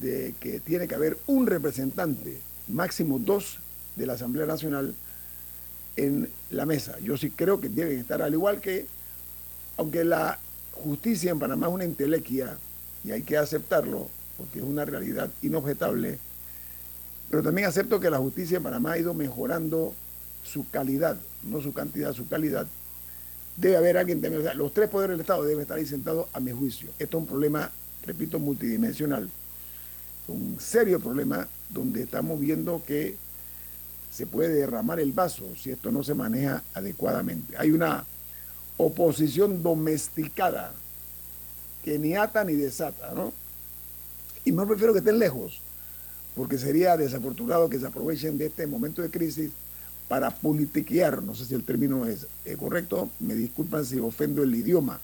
[0.00, 3.58] de que tiene que haber un representante, máximo dos,
[3.94, 4.94] de la Asamblea Nacional
[5.96, 6.98] en la mesa.
[7.00, 8.86] Yo sí creo que deben estar, al igual que,
[9.76, 10.38] aunque la
[10.72, 12.56] justicia en Panamá es una entelequia,
[13.04, 16.18] y hay que aceptarlo, porque es una realidad inobjetable,
[17.32, 19.94] pero también acepto que la justicia en Panamá ha ido mejorando
[20.44, 22.66] su calidad, no su cantidad, su calidad.
[23.56, 24.20] Debe haber alguien,
[24.54, 26.90] los tres poderes del Estado deben estar ahí sentados a mi juicio.
[26.98, 27.70] Esto es un problema,
[28.04, 29.30] repito, multidimensional.
[30.28, 33.16] Un serio problema donde estamos viendo que
[34.10, 37.56] se puede derramar el vaso si esto no se maneja adecuadamente.
[37.56, 38.04] Hay una
[38.76, 40.74] oposición domesticada
[41.82, 43.32] que ni ata ni desata, ¿no?
[44.44, 45.62] Y más prefiero que estén lejos
[46.36, 49.50] porque sería desafortunado que se aprovechen de este momento de crisis
[50.08, 52.26] para politiquear, no sé si el término es
[52.58, 55.00] correcto, me disculpan si ofendo el idioma,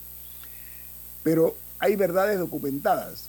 [1.23, 3.29] pero hay verdades documentadas.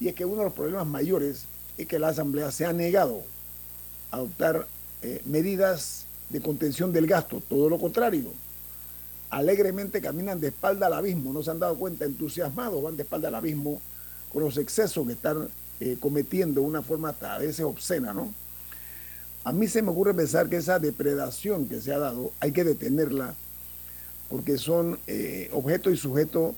[0.00, 1.44] Y es que uno de los problemas mayores
[1.78, 3.22] es que la Asamblea se ha negado
[4.10, 4.66] a adoptar
[5.02, 8.32] eh, medidas de contención del gasto, todo lo contrario.
[9.30, 13.28] Alegremente caminan de espalda al abismo, no se han dado cuenta, entusiasmados van de espalda
[13.28, 13.80] al abismo
[14.32, 15.48] con los excesos que están
[15.80, 18.32] eh, cometiendo una forma a veces obscena, ¿no?
[19.44, 22.64] A mí se me ocurre pensar que esa depredación que se ha dado hay que
[22.64, 23.34] detenerla
[24.30, 26.54] porque son eh, objeto y sujeto,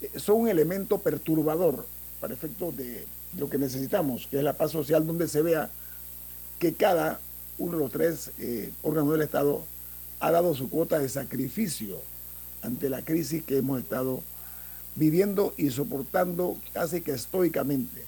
[0.00, 1.84] eh, son un elemento perturbador
[2.20, 3.04] para efectos de
[3.36, 5.70] lo que necesitamos, que es la paz social, donde se vea
[6.58, 7.20] que cada
[7.58, 8.30] uno de los tres
[8.82, 9.62] órganos del Estado
[10.20, 12.00] ha dado su cuota de sacrificio
[12.62, 14.22] ante la crisis que hemos estado
[14.94, 18.02] viviendo y soportando casi que estoicamente.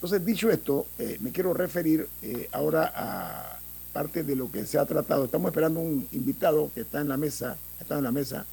[0.00, 3.60] Entonces, dicho esto, eh, me quiero referir eh, ahora a
[3.92, 5.26] parte de lo que se ha tratado.
[5.26, 8.46] Estamos esperando un invitado que está en la mesa, está en la mesa,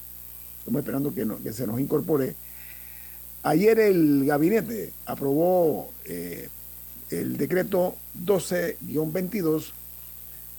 [0.60, 2.36] estamos esperando que, se nos incorpore.
[3.44, 6.50] Ayer el gabinete aprobó eh,
[7.12, 9.72] el decreto 12-22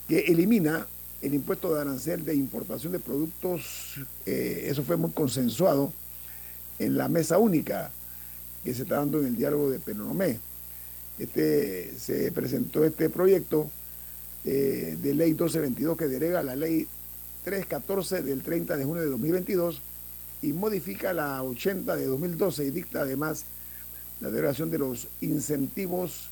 [0.08, 0.86] que elimina
[1.20, 3.96] el impuesto de arancel de importación de productos.
[4.24, 5.92] eso fue muy consensuado
[6.78, 7.90] en la mesa única
[8.64, 10.48] que se está dando en el diálogo de Penonomé
[11.18, 13.70] este, se presentó este proyecto
[14.44, 16.86] eh, de ley 1222 que delega la ley
[17.44, 19.80] 314 del 30 de junio de 2022
[20.42, 23.44] y modifica la 80 de 2012 y dicta además
[24.20, 26.30] la derogación de los incentivos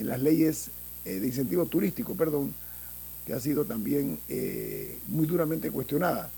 [0.00, 0.70] en las leyes
[1.04, 2.52] eh, de incentivo turístico, perdón,
[3.24, 6.30] que ha sido también eh, muy duramente cuestionada.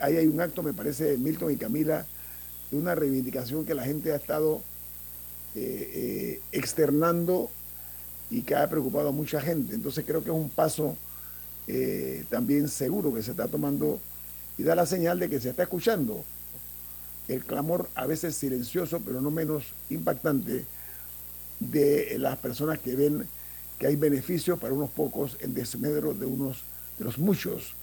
[0.00, 2.06] ahí hay un acto, me parece, Milton y Camila,
[2.70, 4.62] de una reivindicación que la gente ha estado
[5.54, 7.50] eh, eh, externando
[8.30, 9.74] y que ha preocupado a mucha gente.
[9.74, 10.96] Entonces creo que es un paso
[11.66, 14.00] eh, también seguro que se está tomando
[14.56, 16.24] y da la señal de que se está escuchando
[17.28, 20.64] el clamor a veces silencioso, pero no menos impactante,
[21.60, 23.28] de las personas que ven
[23.78, 26.62] que hay beneficios para unos pocos en desmedro de unos
[26.98, 27.74] de los muchos.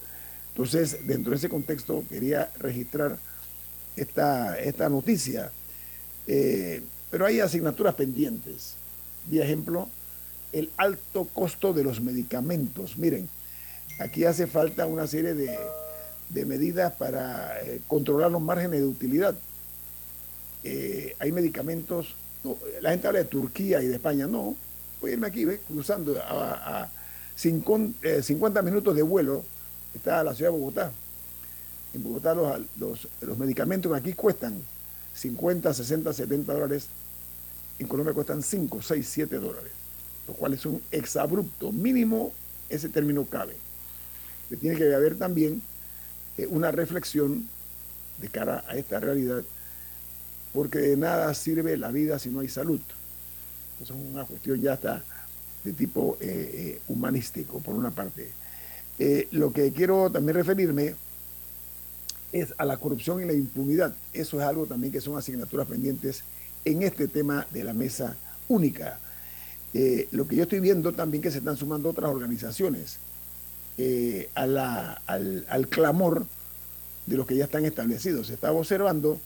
[0.50, 3.18] Entonces, dentro de ese contexto, quería registrar
[3.96, 5.52] esta, esta noticia.
[7.12, 8.76] Pero hay asignaturas pendientes.
[9.26, 9.90] vía ejemplo,
[10.54, 12.98] el alto costo de los medicamentos.
[12.98, 13.30] Miren,
[14.00, 15.58] aquí hace falta una serie de,
[16.46, 19.36] medidas para eh, controlar los márgenes de utilidad.
[20.64, 22.16] Eh, hay medicamentos,
[22.82, 24.56] la gente habla de Turquía y de España, no,
[25.02, 25.60] voy a irme aquí, ¿ve?
[25.68, 26.90] cruzando a,
[27.36, 29.44] 50, eh, minutos de vuelo,
[29.94, 30.92] está la ciudad de Bogotá.
[31.94, 34.62] En Bogotá los, los, los medicamentos aquí cuestan
[35.14, 36.88] 50, 60, 70 dólares.
[37.78, 39.72] En Colombia cuestan 5, 6, 7 dólares,
[40.28, 41.72] lo cual es un exabrupto.
[41.72, 42.34] Mínimo
[42.70, 43.56] ese término cabe.
[44.60, 45.62] tiene que haber también
[46.38, 47.48] eh, una reflexión
[48.20, 49.44] de cara a esta realidad,
[50.54, 52.82] porque de nada sirve la vida si no hay salud.
[53.82, 55.04] Eso es una cuestión ya está
[55.64, 58.32] de tipo eh, eh, humanístico, por una parte.
[59.32, 60.96] lo que quiero también referirme
[62.32, 63.94] es a la corrupción y la impunidad.
[64.14, 66.24] Eso es algo también que son asignaturas pendientes
[66.66, 68.16] en este tema de la mesa
[68.48, 69.00] única.
[69.74, 72.98] Eh, lo que yo estoy viendo también que se están sumando otras organizaciones
[73.78, 76.26] eh, al, clamor
[77.06, 78.28] de los que ya están establecidos.
[78.28, 79.20] Se estaba observando,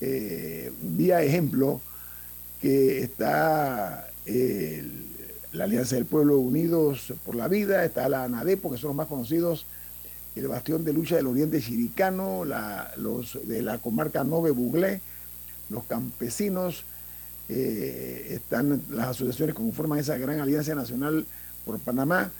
[0.00, 1.80] eh, vía ejemplo,
[2.60, 4.08] que está
[5.52, 9.06] la Alianza del Pueblo Unidos por la Vida, está la ANADEPO, que son los más
[9.06, 9.64] conocidos,
[10.38, 12.44] el Bastión de Lucha del Oriente Chiricano,
[12.96, 15.00] los de la comarca Nove Buglé,
[15.68, 16.84] los campesinos,
[17.48, 21.26] eh, están las asociaciones que conforman esa gran alianza nacional
[21.64, 22.30] por Panamá,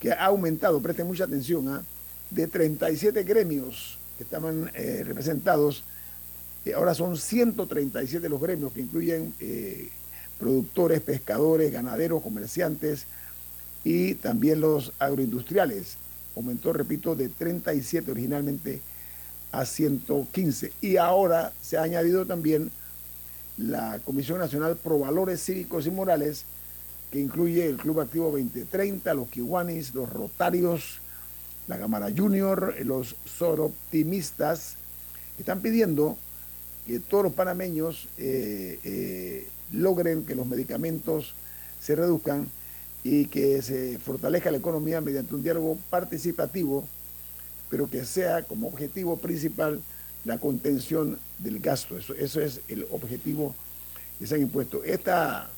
[0.00, 1.82] que ha aumentado, presten mucha atención, ¿ah?
[2.30, 5.84] de 37 gremios que estaban eh, representados,
[6.64, 9.34] eh, ahora son 137 los gremios que incluyen
[10.38, 13.06] productores, pescadores, ganaderos, comerciantes
[13.84, 15.96] y también los agroindustriales
[16.36, 18.80] aumentó, repito, de 37 originalmente
[19.52, 20.72] a 115.
[20.80, 22.70] Y ahora se ha añadido también
[23.56, 26.44] la Comisión Nacional Pro Valores Cívicos y Morales,
[27.10, 31.00] que incluye el Club Activo 2030, los Kiwanis, los Rotarios,
[31.68, 34.74] la Cámara Junior, los Soroptimistas,
[35.38, 36.16] están pidiendo
[36.86, 41.34] que todos los panameños eh, eh, logren que los medicamentos
[41.80, 42.48] se reduzcan
[43.08, 46.84] y que se fortalezca la economía mediante un diálogo participativo,
[47.70, 49.80] pero que sea como objetivo principal
[50.24, 51.96] la contención del gasto.
[51.96, 53.54] Eso, es el objetivo
[54.18, 54.82] que se han impuesto.
[54.82, 55.48] Esta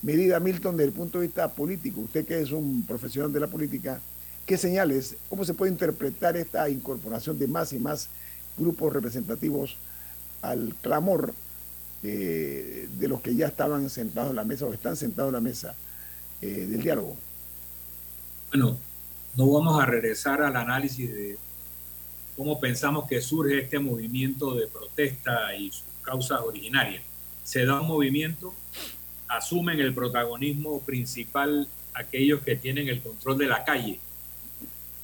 [0.00, 3.48] medida, Milton, desde el punto de vista político, usted que es un profesional de la
[3.48, 4.00] política,
[4.46, 8.08] ¿qué señales, cómo se puede interpretar esta incorporación de más y más
[8.56, 9.76] grupos representativos
[10.40, 11.34] al clamor
[12.02, 15.76] de los que ya estaban sentados en la mesa o están sentados en la mesa?
[16.42, 17.16] Eh, del diálogo?
[18.48, 18.78] Bueno,
[19.36, 21.36] no vamos a regresar al análisis de
[22.34, 27.02] cómo pensamos que surge este movimiento de protesta y sus causas originarias.
[27.44, 28.54] Se da un movimiento,
[29.28, 34.00] asumen el protagonismo principal aquellos que tienen el control de la calle.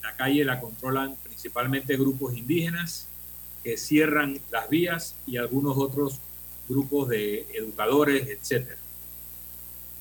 [0.03, 3.09] La calle la controlan principalmente grupos indígenas
[3.63, 6.19] que cierran las vías y algunos otros
[6.67, 8.79] grupos de educadores, etcétera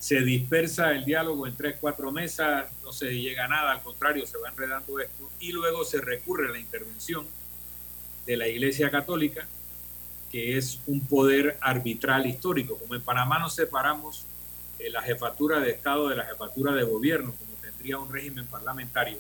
[0.06, 4.28] se dispersa el diálogo en tres, cuatro mesas, no se llega a nada, al contrario,
[4.28, 7.26] se va enredando esto, y luego se recurre a la intervención
[8.28, 9.48] de la Iglesia Católica,
[10.32, 12.78] que es un poder arbitral histórico.
[12.78, 14.28] Como en Panamá nos separamos
[14.78, 19.18] eh, la jefatura de Estado de la jefatura de gobierno, como tendría un régimen parlamentario,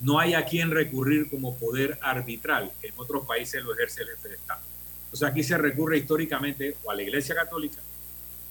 [0.00, 4.08] no hay a quien recurrir como poder arbitral, que en otros países lo ejerce el
[4.08, 4.60] Estado.
[5.04, 7.80] Entonces aquí se recurre históricamente o a la Iglesia Católica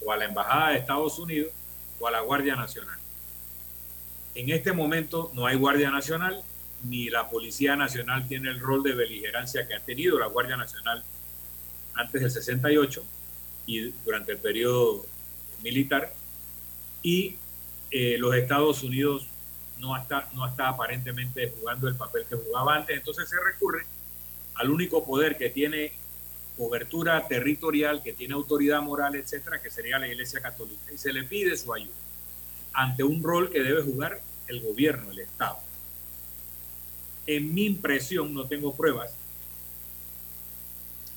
[0.05, 1.51] o a la Embajada de Estados Unidos
[1.99, 2.97] o a la Guardia Nacional.
[4.35, 6.41] En este momento no hay Guardia Nacional,
[6.83, 11.03] ni la Policía Nacional tiene el rol de beligerancia que ha tenido la Guardia Nacional
[11.95, 13.03] antes del 68
[13.65, 15.05] y durante el periodo
[15.61, 16.13] militar.
[17.03, 17.35] Y
[17.91, 19.27] eh, los Estados Unidos
[19.77, 22.97] no está, no está aparentemente jugando el papel que jugaba antes.
[22.97, 23.85] Entonces se recurre
[24.55, 25.93] al único poder que tiene
[26.59, 31.23] cobertura territorial, que tiene autoridad moral, etcétera, que sería la Iglesia Católica, y se le
[31.23, 31.95] pide su ayuda
[32.73, 35.57] ante un rol que debe jugar el gobierno, el Estado.
[37.27, 39.13] En mi impresión, no tengo pruebas,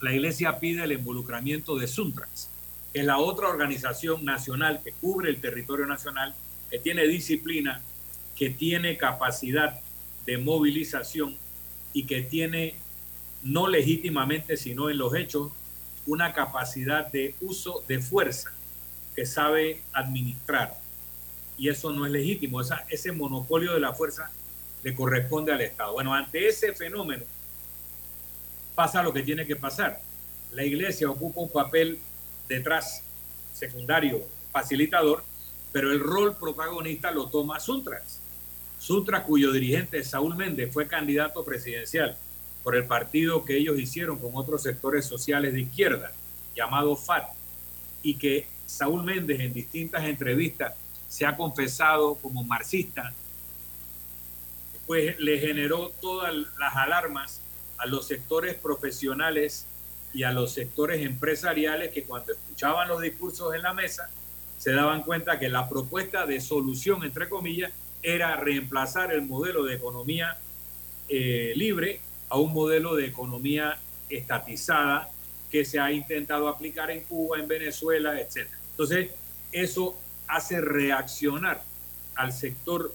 [0.01, 2.49] la Iglesia pide el involucramiento de Suntrax,
[2.93, 6.37] que es la otra organización nacional que cubre el territorio nacional,
[6.71, 7.83] que tiene disciplina,
[8.37, 9.81] que tiene capacidad
[10.25, 11.37] de movilización
[11.93, 12.77] y que tiene
[13.43, 15.51] no legítimamente, sino en los hechos,
[16.07, 18.53] una capacidad de uso de fuerza
[19.15, 20.79] que sabe administrar.
[21.59, 24.31] Y eso no es legítimo, ese monopolio de la fuerza
[24.83, 25.93] le corresponde al Estado.
[25.93, 27.25] Bueno, ante ese fenómeno
[28.75, 30.01] pasa lo que tiene que pasar.
[30.53, 31.99] La iglesia ocupa un papel
[32.49, 33.03] detrás,
[33.53, 35.23] secundario, facilitador,
[35.73, 38.19] pero el rol protagonista lo toma Suntrax.
[38.79, 42.17] Suntrax, cuyo dirigente Saúl Méndez fue candidato presidencial
[42.63, 46.13] por el partido que ellos hicieron con otros sectores sociales de izquierda,
[46.55, 47.29] llamado FAT,
[48.03, 50.75] y que Saúl Méndez en distintas entrevistas
[51.09, 53.13] se ha confesado como marxista,
[54.87, 57.41] pues le generó todas las alarmas
[57.79, 59.67] a los sectores profesionales
[60.15, 64.11] y a los sectores empresariales que cuando escuchaban los discursos en la mesa
[64.59, 69.75] se daban cuenta que la propuesta de solución, entre comillas, era reemplazar el modelo de
[69.75, 70.39] economía
[71.09, 72.01] eh, libre
[72.33, 73.79] a un modelo de economía
[74.09, 75.11] estatizada
[75.51, 78.49] que se ha intentado aplicar en Cuba, en Venezuela, etc.
[78.71, 79.11] Entonces,
[79.53, 79.95] eso
[80.27, 81.63] hace reaccionar
[82.15, 82.91] al sector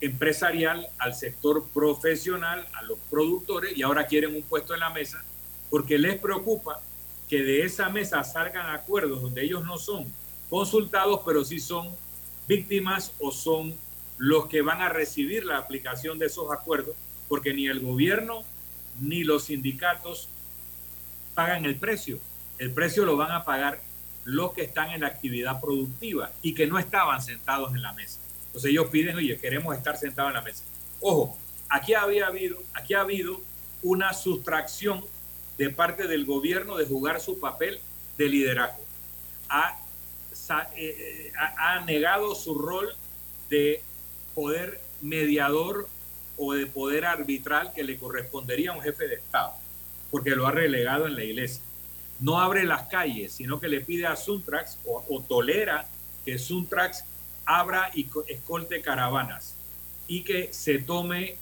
[0.00, 5.24] empresarial, al sector profesional, a los productores, y ahora quieren un puesto en la mesa,
[5.70, 6.80] porque les preocupa
[7.28, 10.06] que de esa mesa salgan acuerdos donde ellos no son
[10.48, 11.88] consultados, pero sí son
[12.46, 13.74] víctimas o son
[14.18, 16.94] los que van a recibir la aplicación de esos acuerdos,
[17.26, 18.44] porque ni el gobierno
[19.00, 20.28] ni los sindicatos
[21.34, 22.18] pagan el precio.
[22.58, 23.80] El precio lo van a pagar
[24.24, 28.18] los que están en la actividad productiva y que no estaban sentados en la mesa.
[28.46, 30.64] Entonces ellos piden, oye, queremos estar sentados en la mesa.
[31.00, 31.36] Ojo,
[31.68, 33.40] aquí había habido, aquí ha habido
[33.82, 35.04] una sustracción
[35.56, 37.80] de parte del gobierno de jugar su papel
[38.16, 38.84] de liderazgo.
[39.48, 39.78] Ha,
[40.76, 42.94] eh, eh, ha negado su rol
[43.48, 43.82] de
[44.34, 45.88] poder mediador
[46.38, 49.52] o de poder arbitral que le correspondería a un jefe de Estado,
[50.10, 51.62] porque lo ha relegado en la iglesia.
[52.20, 55.86] No abre las calles, sino que le pide a Suntrax o, tolera
[56.24, 57.04] que Suntrax
[57.44, 59.54] abra y escolte caravanas
[60.06, 61.36] y que se tome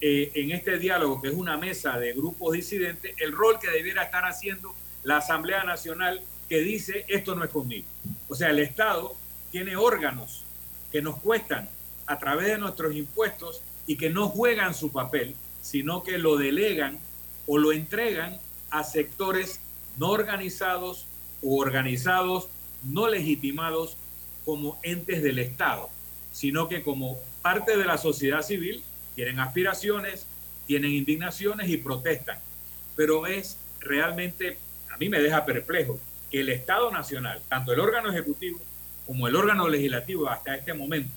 [0.00, 4.02] eh, en este diálogo, que es una mesa de grupos disidentes, el rol que debiera
[4.02, 7.86] estar haciendo la Asamblea Nacional que dice esto no es conmigo.
[8.28, 9.14] O sea, el Estado
[9.50, 10.44] tiene órganos
[10.90, 11.68] que nos cuestan
[12.06, 17.00] a través de nuestros impuestos y que no juegan su papel, sino que lo delegan
[17.48, 18.38] o lo entregan
[18.70, 19.58] a sectores
[19.98, 21.06] no organizados
[21.42, 22.46] o organizados
[22.84, 23.96] no legitimados
[24.44, 25.90] como entes del Estado,
[26.30, 28.84] sino que como parte de la sociedad civil
[29.16, 30.24] tienen aspiraciones,
[30.68, 32.38] tienen indignaciones y protestan.
[32.94, 34.56] Pero es realmente,
[34.88, 35.98] a mí me deja perplejo
[36.30, 38.60] que el Estado Nacional, tanto el órgano ejecutivo
[39.04, 41.10] como el órgano legislativo hasta este momento,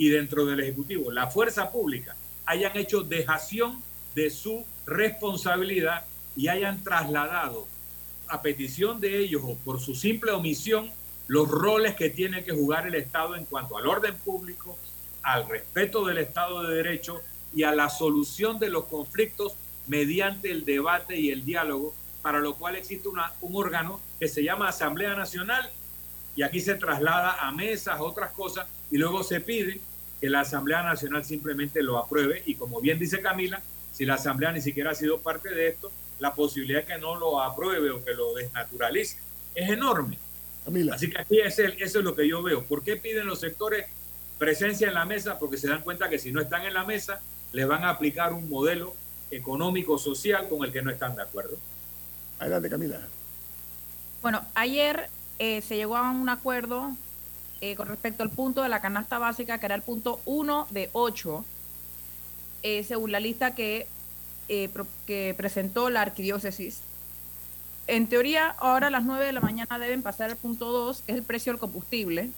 [0.00, 3.82] y dentro del Ejecutivo, la fuerza pública, hayan hecho dejación
[4.14, 7.68] de su responsabilidad y hayan trasladado
[8.26, 10.90] a petición de ellos o por su simple omisión
[11.26, 14.78] los roles que tiene que jugar el Estado en cuanto al orden público,
[15.22, 17.20] al respeto del Estado de Derecho
[17.54, 19.52] y a la solución de los conflictos
[19.86, 24.42] mediante el debate y el diálogo, para lo cual existe una, un órgano que se
[24.42, 25.70] llama Asamblea Nacional
[26.36, 29.78] y aquí se traslada a mesas, otras cosas, y luego se pide
[30.20, 33.62] que la Asamblea Nacional simplemente lo apruebe y como bien dice Camila,
[33.92, 37.16] si la Asamblea ni siquiera ha sido parte de esto, la posibilidad de que no
[37.16, 39.18] lo apruebe o que lo desnaturalice
[39.54, 40.18] es enorme.
[40.64, 40.94] Camila.
[40.94, 42.62] Así que aquí es el, eso es lo que yo veo.
[42.64, 43.86] ¿Por qué piden los sectores
[44.38, 45.38] presencia en la mesa?
[45.38, 47.20] Porque se dan cuenta que si no están en la mesa,
[47.52, 48.94] les van a aplicar un modelo
[49.30, 51.56] económico, social con el que no están de acuerdo.
[52.38, 53.00] Adelante, Camila.
[54.22, 55.08] Bueno, ayer
[55.38, 56.94] eh, se llegó a un acuerdo
[57.60, 60.90] eh, con respecto al punto de la canasta básica, que era el punto 1 de
[60.92, 61.44] 8,
[62.62, 63.86] eh, según la lista que,
[64.48, 64.70] eh,
[65.06, 66.80] que presentó la arquidiócesis.
[67.86, 71.12] En teoría, ahora a las 9 de la mañana deben pasar al punto 2, que
[71.12, 72.30] es el precio del combustible.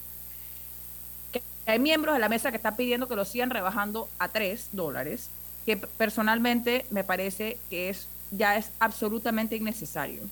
[1.66, 5.28] Hay miembros de la mesa que están pidiendo que lo sigan rebajando a 3 dólares,
[5.66, 10.22] que personalmente me parece que es ya es absolutamente innecesario.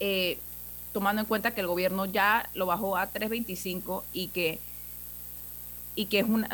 [0.00, 0.38] Eh,
[0.94, 4.60] tomando en cuenta que el gobierno ya lo bajó a 3.25 y que,
[5.96, 6.46] y que es un,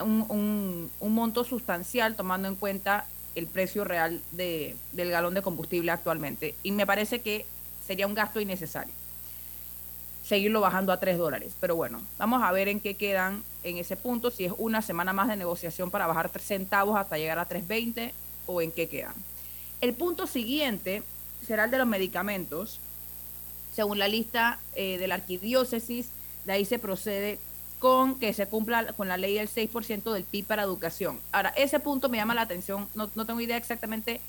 [0.99, 6.55] un, monto sustancial tomando en cuenta el precio real de, del galón de combustible actualmente.
[6.63, 7.45] Y me parece que
[7.87, 8.95] sería un gasto innecesario
[10.25, 11.53] seguirlo bajando a 3 dólares.
[11.61, 15.13] Pero bueno, vamos a ver en qué quedan en ese punto, si es una semana
[15.13, 18.13] más de negociación para bajar 3 centavos hasta llegar a 3.20
[18.47, 19.15] o en qué quedan.
[19.81, 21.03] El punto siguiente
[21.47, 22.81] será el de los medicamentos
[23.73, 26.09] según la lista eh, de la arquidiócesis,
[26.45, 27.39] de ahí se procede
[27.79, 31.19] con que se cumpla con la ley del 6% del PIB para educación.
[31.33, 34.21] Ahora, ese punto me llama la atención, no, tengo idea exactamente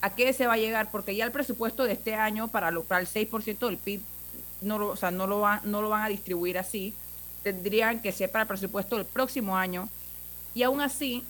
[0.00, 2.82] a qué se va a llegar, porque ya el presupuesto de este año para, lo,
[2.82, 4.00] para el 6% del PIB
[4.62, 6.94] no lo, o sea, no, lo van, no lo van a distribuir así,
[7.42, 9.88] tendrían que ser para el presupuesto del próximo año,
[10.54, 11.24] y aún así,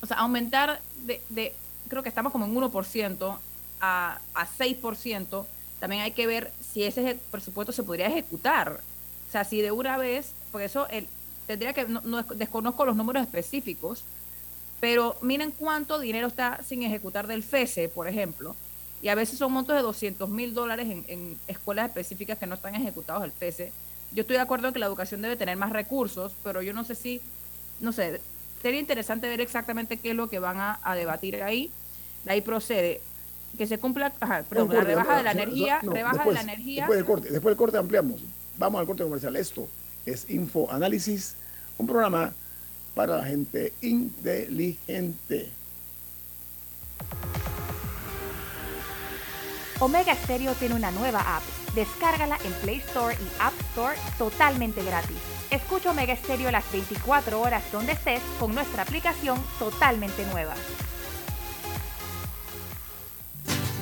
[0.00, 1.54] o sea, aumentar de, de
[1.88, 3.38] creo que estamos como en 1%
[3.80, 5.46] a, a 6%,
[5.82, 8.82] también hay que ver si ese presupuesto se podría ejecutar.
[9.32, 11.08] sea, si de una vez, por eso el,
[11.48, 14.04] tendría que, no, desconozco los números específicos,
[14.78, 18.54] pero miren cuánto dinero está sin ejecutar del FESE, por ejemplo,
[19.02, 22.76] y a veces son montos de 200 mil dólares en, escuelas específicas que no están
[22.76, 23.72] ejecutados el FESE.
[24.12, 26.84] Yo estoy de acuerdo en que la educación debe tener más recursos, pero yo no
[26.84, 27.20] sé si,
[27.80, 28.20] no sé,
[28.62, 31.72] sería interesante ver exactamente qué es lo que van a, debatir ahí.
[32.22, 33.00] De ahí procede
[33.56, 36.82] que se cumpla, ajá, perdón, la rebaja de la energía, rebaja de la energía.
[36.82, 38.20] Después del corte, después del corte ampliamos.
[38.58, 39.36] Vamos al corte comercial.
[39.36, 39.68] Esto
[40.06, 41.36] es Info Análisis,
[41.78, 42.32] un programa
[42.94, 45.50] para la gente inteligente.
[49.80, 51.42] Omega Stereo tiene una nueva app.
[51.74, 55.16] Descárgala en Play Store y App Store totalmente gratis.
[55.50, 60.54] Escucha Omega Stereo las 24 horas donde estés con nuestra aplicación totalmente nueva.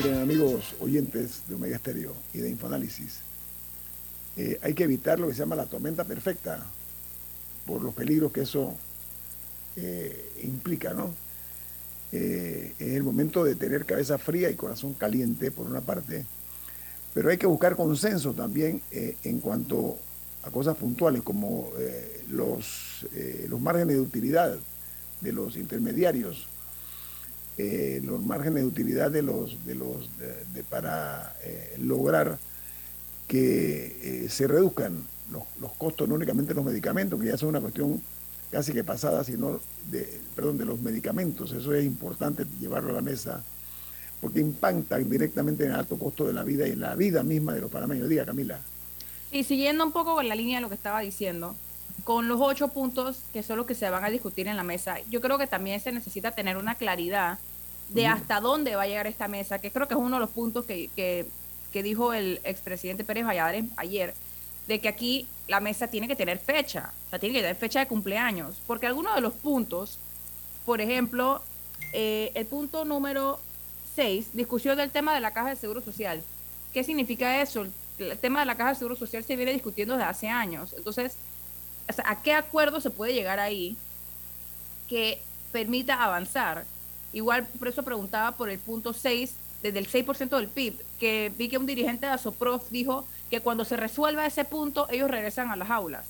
[0.00, 3.20] Amigos oyentes de Omega Stereo y de Infoanálisis,
[4.38, 6.64] eh, hay que evitar lo que se llama la tormenta perfecta
[7.66, 8.74] por los peligros que eso
[9.76, 11.14] eh, implica, ¿no?
[12.10, 16.24] Eh, es el momento de tener cabeza fría y corazón caliente, por una parte,
[17.12, 19.98] pero hay que buscar consenso también en cuanto
[20.42, 21.70] a cosas puntuales como
[22.30, 23.06] los,
[23.48, 24.56] los márgenes de utilidad
[25.20, 26.46] de los intermediarios
[27.58, 30.08] eh, los márgenes de utilidad de los, de los
[30.70, 32.38] para eh, lograr
[33.28, 37.60] que eh, se reduzcan los, los, costos, no únicamente los medicamentos, que ya es una
[37.60, 38.02] cuestión
[38.50, 41.52] casi que pasada, sino de, perdón, de los medicamentos.
[41.52, 43.42] Eso es importante llevarlo a la mesa,
[44.20, 47.54] porque impactan directamente en el alto costo de la vida y en la vida misma
[47.54, 48.08] de los panameños.
[48.08, 48.60] Diga, Camila.
[49.30, 51.56] Y siguiendo un poco con la línea de lo que estaba diciendo,
[52.04, 54.96] con los ocho puntos que son los que se van a discutir en la mesa,
[55.10, 57.38] yo creo que también se necesita tener una claridad
[57.90, 60.30] de hasta dónde va a llegar esta mesa, que creo que es uno de los
[60.30, 64.14] puntos que, que, dijo el expresidente Pérez Valladares ayer,
[64.66, 67.80] de que aquí la mesa tiene que tener fecha, o sea, tiene que tener fecha
[67.80, 69.98] de cumpleaños, porque algunos de los puntos,
[70.64, 71.42] por ejemplo,
[71.92, 73.40] eh, el punto número
[73.94, 76.22] 6, discusión del tema de la caja de seguro social.
[76.72, 77.66] ¿Qué significa eso?
[77.98, 80.74] El tema de la caja de seguro social se viene discutiendo desde hace años.
[80.76, 81.16] Entonces,
[82.04, 83.76] ¿a qué acuerdo se puede llegar ahí
[84.88, 85.20] que
[85.52, 86.64] permita avanzar?
[87.12, 91.48] Igual, por eso preguntaba por el punto 6, desde el 6% del PIB, que vi
[91.48, 95.56] que un dirigente de Asoprof dijo que cuando se resuelva ese punto, ellos regresan a
[95.56, 96.04] las aulas.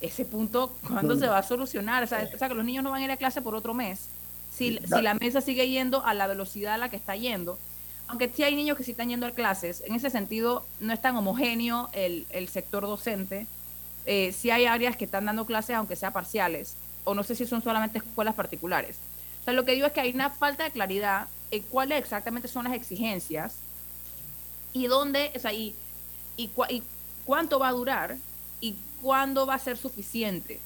[0.00, 2.04] Ese punto, ¿cuándo se va a solucionar?
[2.04, 4.06] O sea, que los niños no van a ir a clase por otro mes.
[4.52, 7.58] Si, si la mesa sigue yendo a la velocidad a la que está yendo.
[8.08, 11.00] aunque sí hay niños que sí están yendo a clases, en ese sentido no es
[11.00, 13.46] tan homogéneo el, sector docente.
[14.06, 16.74] Eh, sí hay áreas que están dando clases, aunque sea parciales,
[17.04, 18.96] o no sé si son solamente escuelas particulares.
[19.40, 22.48] O sea, lo que digo es que hay una falta de claridad en cuáles exactamente
[22.48, 23.56] son las exigencias
[24.72, 25.74] y dónde, o sea, y,
[26.36, 26.50] y,
[27.24, 28.16] cuánto va a durar
[28.60, 30.60] y cuándo va a ser suficiente.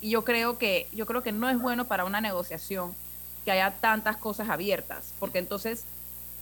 [0.00, 2.94] Y yo creo que, yo creo que no es bueno para una negociación
[3.44, 5.84] que haya tantas cosas abiertas, porque entonces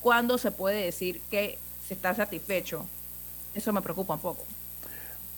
[0.01, 2.87] ¿cuándo se puede decir que se está satisfecho?
[3.55, 4.45] Eso me preocupa un poco.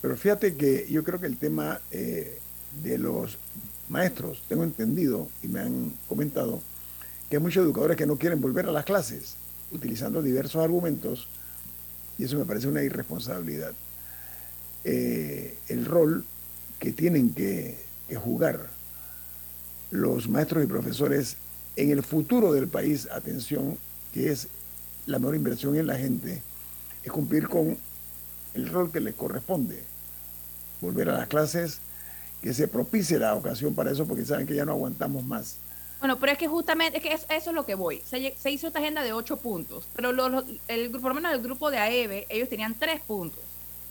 [0.01, 2.39] Pero fíjate que yo creo que el tema eh,
[2.83, 3.39] de los
[3.89, 6.63] maestros, tengo entendido y me han comentado
[7.29, 9.35] que hay muchos educadores que no quieren volver a las clases
[9.73, 11.29] utilizando diversos argumentos
[12.17, 13.73] y eso me parece una irresponsabilidad.
[14.85, 16.25] Eh, el rol
[16.79, 17.79] que tienen que
[18.17, 18.69] jugar
[19.91, 21.37] los maestros y profesores
[21.77, 23.79] en el futuro del país, atención,
[24.13, 24.49] que es
[25.07, 26.43] la mejor inversión en la gente
[27.03, 27.79] es cumplir con
[28.55, 29.83] el rol que le corresponde.
[30.81, 31.81] Volver a las clases,
[32.43, 35.57] que se propicie la ocasión para eso, porque saben que ya no aguantamos más.
[35.99, 38.03] Bueno, pero es que justamente, es que eso, es lo que voy.
[38.07, 40.11] Se, hizo esta agenda de ocho puntos, pero
[40.69, 43.43] el, por lo menos el grupo de AEBE, ellos tenían tres puntos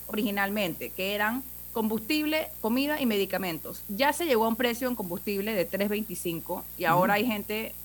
[0.08, 1.44] originalmente, que eran
[1.74, 3.84] combustible, comida y medicamentos.
[3.90, 7.76] Ya se llegó a un precio en combustible de 3.25 y ahora hay gente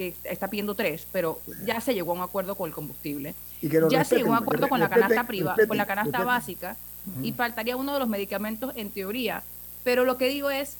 [0.00, 3.34] que está pidiendo tres, pero ya se llegó a un acuerdo con el combustible.
[3.60, 6.78] ya se llegó a un acuerdo con la canasta privada, con la canasta básica,
[7.22, 9.42] y faltaría uno de los medicamentos en teoría.
[9.84, 10.78] Pero lo que digo es,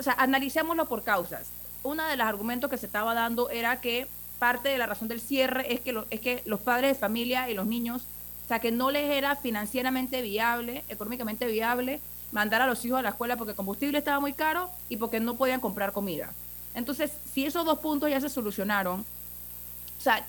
[0.00, 1.48] o sea, analicémoslo por causas.
[1.82, 4.06] Uno de los argumentos que se estaba dando era que
[4.38, 7.54] parte de la razón del cierre es que, es que los padres de familia y
[7.54, 8.06] los niños,
[8.46, 12.00] o sea, que no les era financieramente viable, económicamente viable,
[12.32, 15.20] mandar a los hijos a la escuela porque el combustible estaba muy caro y porque
[15.20, 16.32] no podían comprar comida.
[16.74, 20.26] Entonces, si esos dos puntos ya se solucionaron, o sea,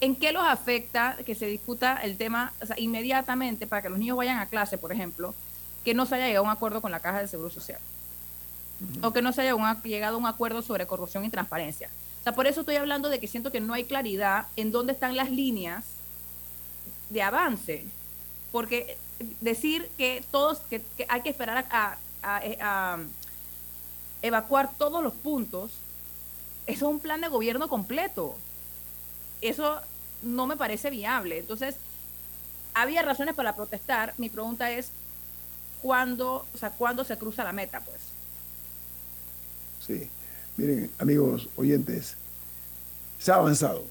[0.00, 4.38] ¿en qué los afecta que se discuta el tema inmediatamente para que los niños vayan
[4.38, 5.34] a clase, por ejemplo,
[5.84, 7.80] que no se haya llegado a un acuerdo con la Caja de Seguro Social?
[9.02, 11.88] O que no se haya llegado a un acuerdo sobre corrupción y transparencia.
[12.20, 14.92] O sea, por eso estoy hablando de que siento que no hay claridad en dónde
[14.92, 15.84] están las líneas
[17.10, 17.84] de avance.
[18.50, 18.96] Porque
[19.40, 22.98] decir que todos, que, hay que esperar a
[24.22, 25.72] evacuar todos los puntos,
[26.66, 28.36] eso es un plan de gobierno completo.
[29.40, 29.80] Eso
[30.22, 31.38] no me parece viable.
[31.38, 31.74] Entonces,
[32.72, 34.14] había razones para protestar.
[34.16, 34.90] Mi pregunta es,
[35.82, 37.98] ¿cuándo, o sea, ¿cuándo se cruza la meta, pues?
[39.84, 40.08] Sí.
[40.56, 42.14] Miren, amigos oyentes,
[43.18, 43.84] se ha avanzado.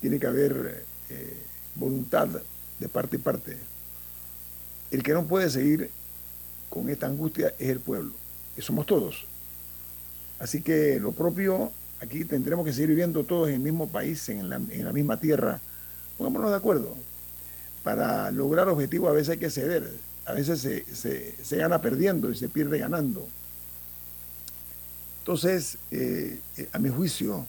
[0.00, 2.28] Tiene que haber eh, voluntad
[2.78, 3.58] de parte y parte.
[4.90, 5.90] El que no puede seguir
[6.70, 8.12] con esta angustia es el pueblo
[8.54, 9.26] que somos todos.
[10.38, 14.48] Así que lo propio, aquí tendremos que seguir viviendo todos en el mismo país, en
[14.48, 15.60] la, misma tierra.
[16.18, 16.94] Pongámonos de acuerdo.
[17.82, 19.90] Para lograr objetivos a veces hay que ceder,
[20.24, 23.26] a veces se, gana perdiendo y se pierde ganando.
[25.20, 27.46] Entonces, eh, eh, a mi juicio,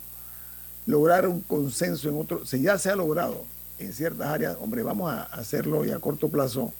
[0.85, 3.45] lograr un consenso en otro, si ya se ha logrado
[3.79, 6.73] en ciertas áreas, hombre, vamos a hacerlo y a corto plazo,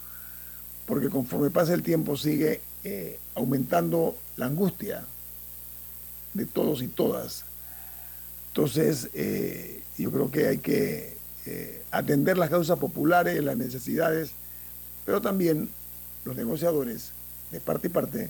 [0.86, 5.04] porque conforme pasa el tiempo sigue eh, aumentando la angustia
[6.36, 7.44] de todos y todas.
[8.50, 11.18] Entonces, eh, yo creo que hay que
[11.48, 14.34] eh, atender las causas populares, las necesidades,
[15.04, 15.68] pero también
[16.26, 17.10] los negociadores,
[17.52, 18.30] de parte y parte,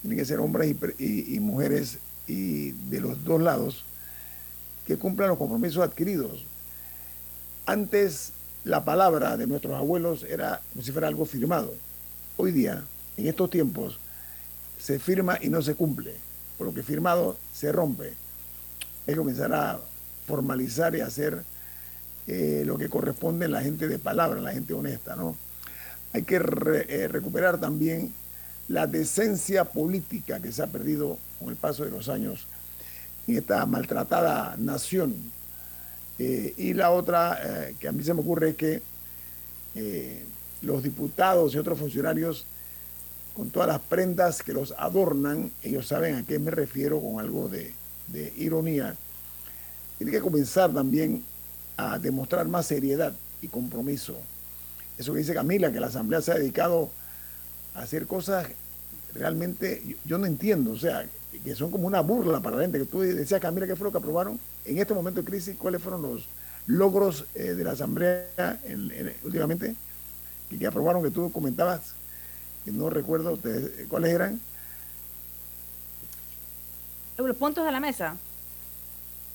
[0.00, 3.84] tienen que ser hombres y, y mujeres y de los dos lados
[4.86, 6.46] que cumplan los compromisos adquiridos.
[7.66, 8.32] Antes
[8.64, 11.74] la palabra de nuestros abuelos era como si fuera algo firmado.
[12.38, 12.82] Hoy día
[13.16, 13.98] en estos tiempos
[14.78, 16.14] se firma y no se cumple.
[16.58, 18.14] Por lo que firmado se rompe.
[19.06, 19.80] Que comenzar a
[20.26, 21.42] formalizar y hacer
[22.26, 25.36] eh, lo que corresponde a la gente de palabra, la gente honesta, ¿no?
[26.12, 28.14] Hay que eh, recuperar también
[28.68, 32.46] la decencia política que se ha perdido con el paso de los años
[33.26, 35.14] en esta maltratada nación.
[36.18, 38.82] Eh, y la otra que a mí se me ocurre es que
[40.62, 42.46] los diputados y otros funcionarios
[43.34, 47.48] con todas las prendas que los adornan, ellos saben a qué me refiero con algo
[47.48, 47.72] de,
[48.36, 48.94] ironía,
[49.98, 51.24] tiene que comenzar también
[51.76, 53.12] a demostrar más seriedad
[53.42, 54.16] y compromiso.
[54.96, 56.90] Eso que dice Camila, que la Asamblea se ha dedicado
[57.74, 58.46] a hacer cosas
[59.14, 61.04] realmente, yo, no entiendo, o sea,
[61.42, 63.92] que son como una burla para la gente, que tú decías, Camila, ¿qué fue lo
[63.92, 65.56] que aprobaron en este momento de crisis?
[65.58, 66.28] ¿Cuáles fueron los
[66.66, 68.60] logros eh, de la Asamblea
[69.24, 69.74] últimamente?
[70.48, 71.94] Que, que aprobaron, que tú comentabas
[72.72, 73.38] no recuerdo
[73.88, 74.40] cuáles eran.
[77.16, 78.16] Los puntos de la mesa.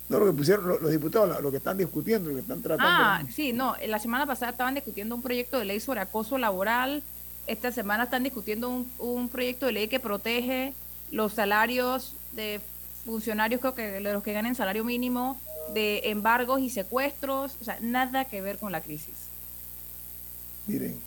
[0.10, 2.92] No, lo que pusieron los, diputados, lo, que están discutiendo, lo que están tratando.
[2.92, 7.04] Ah, sí, no, la semana pasada estaban discutiendo un proyecto de ley sobre acoso laboral,
[7.46, 10.74] esta semana están discutiendo un, un proyecto de ley que protege
[11.12, 12.60] los salarios de
[13.06, 15.40] funcionarios creo que de los que ganen salario mínimo,
[15.74, 19.16] de embargos y secuestros, o sea, nada que ver con la crisis.
[20.68, 21.00] Miren,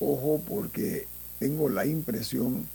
[0.00, 1.06] ojo porque
[1.38, 2.66] tengo la impresión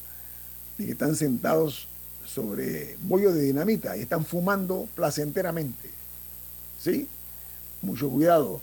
[0.78, 1.88] de que están sentados
[2.26, 5.90] sobre bollo de dinamita y están fumando placenteramente.
[6.80, 7.08] ¿Sí?
[7.82, 8.62] Mucho cuidado.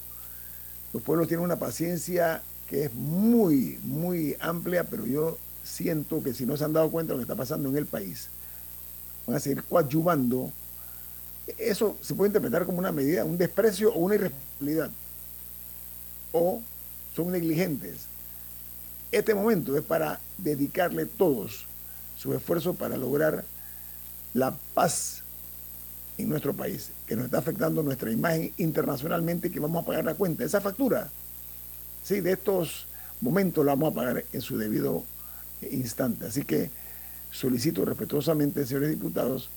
[0.92, 6.46] Los pueblos tienen una paciencia que es muy, muy amplia, pero yo siento que si
[6.46, 8.28] no se han dado cuenta de lo que está pasando en el país,
[9.26, 10.52] van a seguir coadyuvando.
[11.58, 14.90] Eso se puede interpretar como una medida, un desprecio o una irresponsabilidad.
[16.32, 16.62] O
[17.14, 18.09] son negligentes.
[19.12, 21.64] Este momento es para dedicarle todos
[22.16, 23.44] sus esfuerzos para lograr
[24.34, 25.22] la paz
[26.16, 30.04] en nuestro país, que nos está afectando nuestra imagen internacionalmente y que vamos a pagar
[30.04, 30.44] la cuenta.
[30.44, 31.10] Esa factura,
[32.04, 32.86] sí, de estos
[33.20, 35.04] momentos la vamos a pagar en su debido
[35.70, 36.26] instante.
[36.26, 36.70] Así que
[37.32, 39.48] solicito respetuosamente, señores diputados,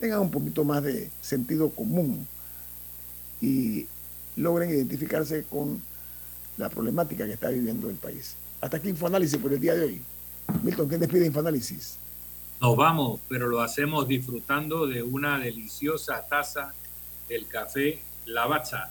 [0.00, 2.26] tengan un poquito más de sentido común
[3.40, 3.86] y
[4.36, 5.82] logren identificarse con
[6.58, 8.34] la problemática que está viviendo el país.
[8.66, 10.02] Hasta aquí Infoanálisis por el día de hoy.
[10.64, 11.98] Milton, ¿quién despide Infoanálisis?
[12.60, 16.74] Nos vamos, pero lo hacemos disfrutando de una deliciosa taza
[17.28, 18.90] del café Lavazza.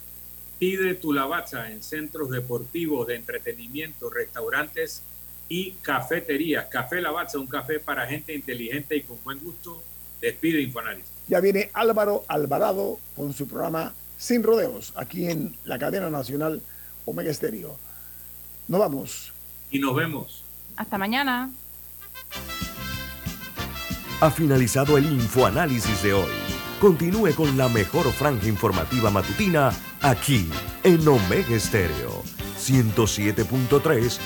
[0.60, 5.02] Pide tu Lavazza en centros deportivos, de entretenimiento, restaurantes
[5.50, 6.68] y cafeterías.
[6.68, 9.84] Café Lavazza, un café para gente inteligente y con buen gusto.
[10.22, 11.12] Despide Infoanálisis.
[11.28, 16.62] Ya viene Álvaro Alvarado con su programa Sin Rodeos, aquí en la cadena nacional
[17.04, 17.78] Omega Estéreo.
[18.70, 19.35] Nos vamos.
[19.72, 20.44] Y nos vemos.
[20.76, 21.50] Hasta mañana.
[24.22, 26.32] Ha finalizado el Infoanálisis de hoy.
[26.80, 30.50] Continúe con la mejor franja informativa matutina aquí
[30.84, 32.24] en Omega Estéreo
[32.66, 34.20] 107.3